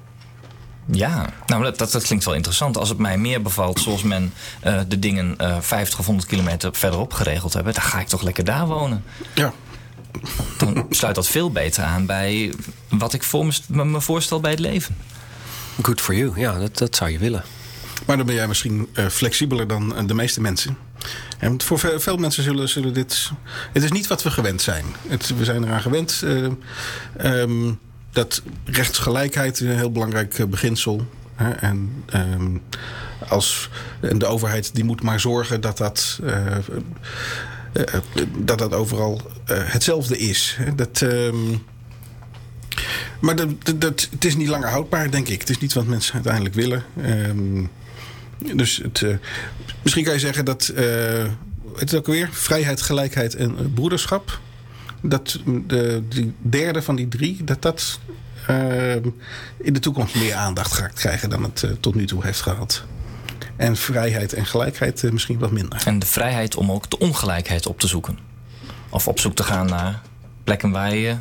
[0.86, 2.78] Ja, nou dat, dat, klinkt wel interessant.
[2.78, 4.34] Als het mij meer bevalt zoals men
[4.66, 8.22] uh, de dingen uh, 50 of 100 kilometer verderop geregeld hebben, dan ga ik toch
[8.22, 9.04] lekker daar wonen.
[9.34, 9.54] Ja.
[10.58, 12.54] Dan sluit dat veel beter aan bij
[12.90, 14.98] wat ik voor me, me voorstel bij het leven.
[15.82, 17.44] Good for you, ja, dat, dat zou je willen.
[18.06, 20.78] Maar dan ben jij misschien uh, flexibeler dan de meeste mensen.
[21.42, 23.32] En voor veel, veel mensen zullen, zullen dit.
[23.74, 24.86] Het is niet wat we gewend zijn.
[25.08, 26.22] Het, we zijn eraan gewend.
[26.24, 26.48] Uh,
[27.24, 27.80] um,
[28.12, 31.08] dat rechtsgelijkheid een heel belangrijk beginsel.
[31.36, 31.52] Hè?
[31.52, 32.62] En, um,
[33.28, 33.70] als,
[34.18, 36.20] de overheid die moet maar zorgen dat dat.
[38.38, 40.58] dat dat overal hetzelfde is.
[40.76, 41.02] Dat.
[41.02, 41.64] Um,
[43.20, 45.40] maar dat, het is niet langer houdbaar, denk ik.
[45.40, 46.84] Het is niet wat mensen uiteindelijk willen.
[48.56, 49.16] Dus het, uh,
[49.82, 50.72] misschien kan je zeggen dat.
[50.76, 51.26] Uh,
[51.76, 54.40] het is ook weer vrijheid, gelijkheid en broederschap.
[55.02, 58.00] Dat de die derde van die drie, dat dat
[58.50, 58.96] uh,
[59.58, 62.84] in de toekomst meer aandacht gaat krijgen dan het tot nu toe heeft gehad.
[63.56, 65.82] En vrijheid en gelijkheid misschien wat minder.
[65.86, 68.18] En de vrijheid om ook de ongelijkheid op te zoeken.
[68.90, 70.02] Of op zoek te gaan naar
[70.44, 71.16] plekken waar je je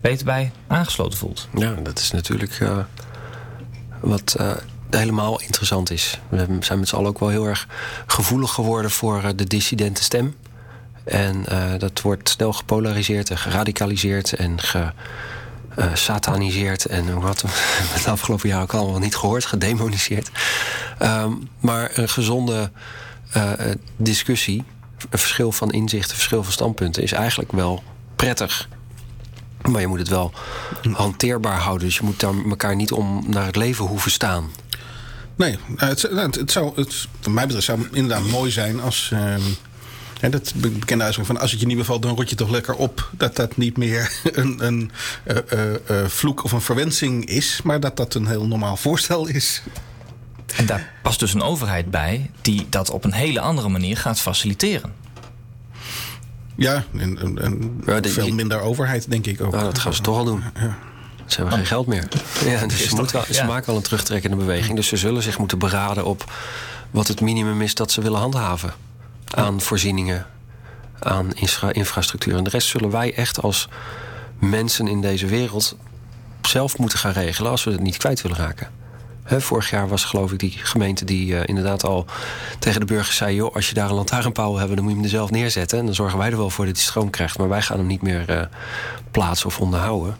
[0.00, 1.48] beter bij aangesloten voelt.
[1.54, 2.58] Ja, dat is natuurlijk
[4.00, 4.36] wat
[4.90, 6.20] helemaal interessant is.
[6.28, 7.68] We zijn met z'n allen ook wel heel erg
[8.06, 10.34] gevoelig geworden voor eh, de dissidente stem.
[11.04, 14.58] En uh, dat wordt snel gepolariseerd en geradicaliseerd en
[15.70, 16.90] gesataniseerd.
[16.90, 17.48] Uh, en wat we
[17.92, 20.30] het afgelopen jaar ook allemaal niet gehoord, gedemoniseerd.
[21.02, 22.70] Um, maar een gezonde
[23.36, 23.52] uh,
[23.96, 24.64] discussie,
[25.10, 27.82] een verschil van inzicht, een verschil van standpunten, is eigenlijk wel
[28.16, 28.68] prettig.
[29.62, 30.32] Maar je moet het wel
[30.92, 31.86] hanteerbaar houden.
[31.86, 34.50] Dus je moet daar elkaar niet om naar het leven hoeven staan.
[35.36, 39.10] Nee, nou, het, het, zou, het, wat mij betreft zou het inderdaad mooi zijn als.
[39.12, 39.34] Uh,
[40.20, 42.74] hè, dat bekende uitspraak van als het je niet bevalt, dan rot je toch lekker
[42.74, 43.10] op.
[43.12, 44.90] Dat dat niet meer een, een
[45.26, 45.36] uh,
[45.90, 49.62] uh, vloek of een verwensing is, maar dat dat een heel normaal voorstel is.
[50.56, 54.20] En daar past dus een overheid bij die dat op een hele andere manier gaat
[54.20, 54.92] faciliteren.
[56.54, 59.52] Ja, en, en, en ja, de, veel minder overheid, denk ik ook.
[59.52, 60.42] Nou, dat gaan ze toch al doen.
[60.54, 60.78] Ja.
[61.26, 62.08] Ze hebben geen geld meer.
[62.44, 64.76] Ja, dus ze, wel, ze maken wel een terugtrekkende beweging.
[64.76, 66.32] Dus ze zullen zich moeten beraden op
[66.90, 68.72] wat het minimum is dat ze willen handhaven.
[69.30, 70.26] Aan voorzieningen,
[70.98, 71.32] aan
[71.72, 72.36] infrastructuur.
[72.36, 73.68] En de rest zullen wij echt als
[74.38, 75.76] mensen in deze wereld
[76.42, 78.70] zelf moeten gaan regelen als we het niet kwijt willen raken.
[79.24, 82.06] vorig jaar was geloof ik die gemeente die uh, inderdaad al
[82.58, 85.00] tegen de burgers zei: joh, als je daar een lantaarnpaal wil hebben, dan moet je
[85.00, 85.78] hem er zelf neerzetten.
[85.78, 87.38] En dan zorgen wij er wel voor dat hij stroom krijgt.
[87.38, 88.40] Maar wij gaan hem niet meer uh,
[89.10, 90.16] plaatsen of onderhouden.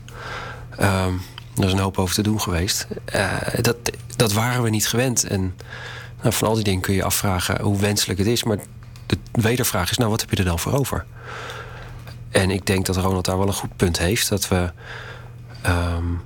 [0.81, 1.23] Um,
[1.57, 2.87] er is een hoop over te doen geweest.
[3.15, 3.77] Uh, dat,
[4.17, 5.25] dat waren we niet gewend.
[5.25, 5.55] En
[6.23, 8.45] nou, van al die dingen kun je afvragen hoe wenselijk het is.
[8.45, 8.59] Maar
[9.07, 11.05] de wedervraag is, nou, wat heb je er dan voor over?
[12.31, 14.29] En ik denk dat Ronald daar wel een goed punt heeft.
[14.29, 14.73] Dat we
[15.67, 16.21] um,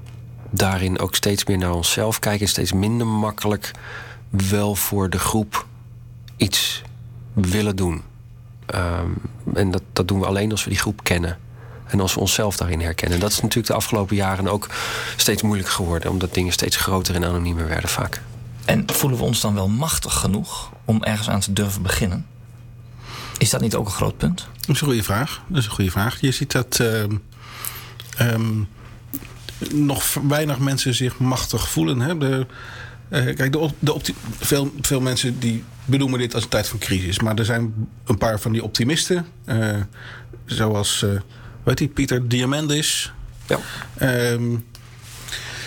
[0.50, 2.40] daarin ook steeds meer naar onszelf kijken.
[2.40, 3.70] En steeds minder makkelijk
[4.30, 5.66] wel voor de groep
[6.36, 6.82] iets
[7.32, 8.02] willen doen.
[8.74, 9.16] Um,
[9.54, 11.38] en dat, dat doen we alleen als we die groep kennen.
[11.90, 13.20] En als we onszelf daarin herkennen.
[13.20, 14.68] Dat is natuurlijk de afgelopen jaren ook
[15.16, 16.10] steeds moeilijker geworden.
[16.10, 18.20] Omdat dingen steeds groter en anoniemer werden vaak.
[18.64, 22.26] En voelen we ons dan wel machtig genoeg om ergens aan te durven beginnen?
[23.38, 24.46] Is dat niet ook een groot punt?
[24.60, 25.42] Dat is een goede vraag.
[25.46, 26.20] Dat is een goede vraag.
[26.20, 27.16] Je ziet dat ehm,
[28.16, 28.62] ehm,
[29.72, 32.00] nog weinig mensen zich machtig voelen.
[32.00, 32.18] Hè?
[32.18, 32.46] De,
[33.08, 37.20] eh, kijk, de, de veel, veel mensen die benoemen dit als een tijd van crisis.
[37.20, 39.26] Maar er zijn een paar van die optimisten.
[39.46, 39.76] Uh,
[40.44, 41.20] zoals, uh,
[41.62, 43.12] weet je, Pieter Diamandis.
[43.46, 43.58] Ja.
[44.32, 44.64] Um,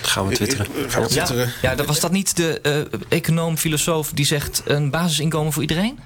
[0.02, 0.66] gaan we twitteren.
[0.88, 1.52] Gaan we twitteren.
[1.62, 6.00] Ja, ja, was dat niet de uh, econoom, filosoof die zegt een basisinkomen voor iedereen?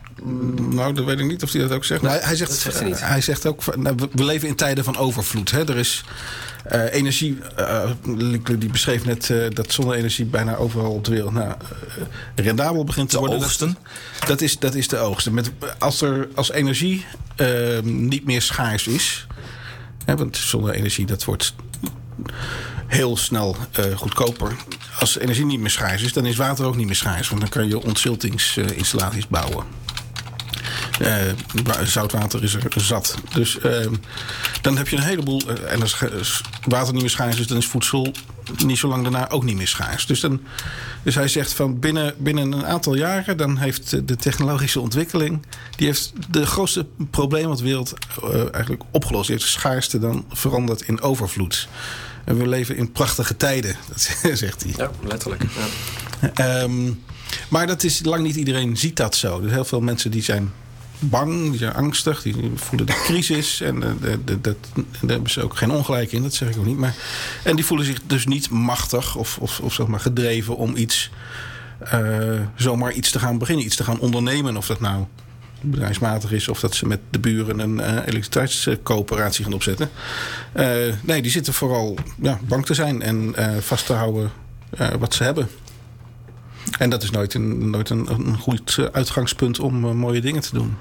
[0.70, 2.02] Nou, dat weet ik niet of hij dat ook zegt.
[2.02, 5.52] Nou, hij, zegt, zegt hij, hij, zegt ook, nou, we leven in tijden van overvloed.
[5.52, 5.70] Hè?
[5.70, 6.04] Er is
[6.72, 7.90] uh, energie, uh,
[8.58, 11.54] die beschreef net uh, dat zonne-energie bijna overal op de wereld nou,
[12.36, 13.40] rendabel begint te de worden.
[13.40, 13.78] Oogsten.
[14.20, 15.34] Dat, dat, is, dat is de oogsten.
[15.34, 17.06] Met, als, er, als energie
[17.84, 19.28] niet meer schaars is,
[20.16, 21.56] want zonne-energie dat wordt
[22.88, 23.56] heel snel
[23.96, 24.56] goedkoper.
[25.00, 27.30] Als energie niet meer schaars is, dan is water ook niet meer schaars.
[27.30, 29.66] Want dan kan je ontziltingsinstallaties bouwen.
[31.02, 31.16] Uh,
[31.84, 33.18] zoutwater is er zat.
[33.34, 33.86] Dus uh,
[34.62, 35.42] dan heb je een heleboel.
[35.48, 35.98] Uh, en als
[36.64, 38.12] water niet meer schaars is, dan is voedsel
[38.66, 40.06] niet zo lang daarna ook niet meer schaars.
[40.06, 40.42] Dus, dan,
[41.04, 45.46] dus hij zegt van binnen, binnen een aantal jaren, dan heeft de technologische ontwikkeling.
[45.76, 47.94] die heeft de grootste probleem wat de wereld
[48.52, 49.28] eigenlijk opgelost.
[49.28, 51.68] Die heeft schaarste dan veranderd in overvloed.
[52.24, 54.74] En we leven in prachtige tijden, dat zegt hij.
[54.78, 55.44] Ja, letterlijk.
[56.36, 56.62] Ja.
[56.62, 57.04] Um,
[57.50, 59.42] maar dat is lang niet iedereen ziet dat zo.
[59.42, 60.52] Dus heel veel mensen die zijn
[61.00, 63.62] bang, die zijn angstig, die voelen de crisis.
[63.62, 64.56] En de, de, daar
[65.08, 66.78] hebben ze ook geen ongelijk in, dat zeg ik ook niet.
[66.78, 66.96] Maar,
[67.44, 71.10] en die voelen zich dus niet machtig of, of, of zeg maar gedreven om iets,
[71.94, 74.58] uh, zomaar iets te gaan beginnen, iets te gaan ondernemen.
[74.58, 75.06] Of dat nou
[75.62, 79.90] bedrijfsmatig is of dat ze met de buren een uh, elektriciteitscoöperatie gaan opzetten.
[81.02, 84.32] nee, die zitten vooral ja, bang te zijn en vast te houden
[85.00, 85.48] wat ze hebben.
[86.78, 90.54] En dat is nooit een, nooit een, een goed uitgangspunt om uh, mooie dingen te
[90.54, 90.78] doen.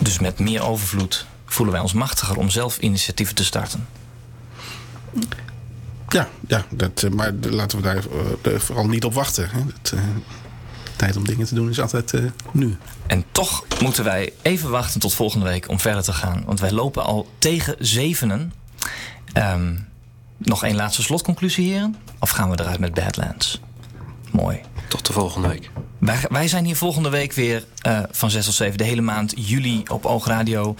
[0.00, 3.88] Dus met meer overvloed voelen wij ons machtiger om zelf initiatieven te starten?
[6.08, 8.04] Ja, ja dat, uh, maar laten we daar
[8.46, 9.48] uh, vooral niet op wachten.
[9.50, 9.60] Hè.
[9.64, 9.94] Dat,
[10.96, 12.14] tijd om dingen te doen is altijd
[12.52, 12.76] nu.
[13.06, 16.42] En toch moeten wij even wachten tot volgende week om verder te gaan.
[16.46, 18.52] Want wij lopen al tegen zevenen.
[19.34, 19.86] Um,
[20.36, 21.96] nog één laatste slotconclusie, heren?
[22.18, 23.60] Of gaan we eruit met Badlands?
[24.30, 24.60] Mooi.
[24.88, 25.70] Tot de volgende week.
[25.98, 29.32] Wij, wij zijn hier volgende week weer uh, van 6 tot 7, de hele maand
[29.36, 30.74] juli op Oogradio.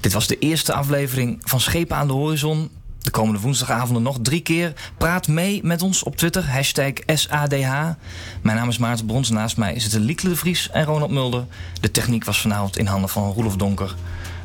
[0.00, 2.70] Dit was de eerste aflevering van Schepen aan de Horizon.
[2.98, 4.72] De komende woensdagavonden nog drie keer.
[4.98, 7.90] Praat mee met ons op Twitter, hashtag SADH.
[8.42, 9.30] Mijn naam is Maarten Brons.
[9.30, 11.46] Naast mij zitten Lieke de Vries en Ronald Mulder.
[11.80, 13.94] De techniek was vanavond in handen van Roelof Donker.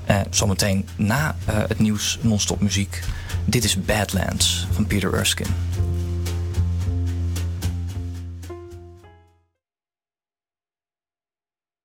[0.09, 3.03] Uh, zometeen na uh, het nieuws non-stop muziek.
[3.45, 5.49] Dit is Badlands van Peter Erskine.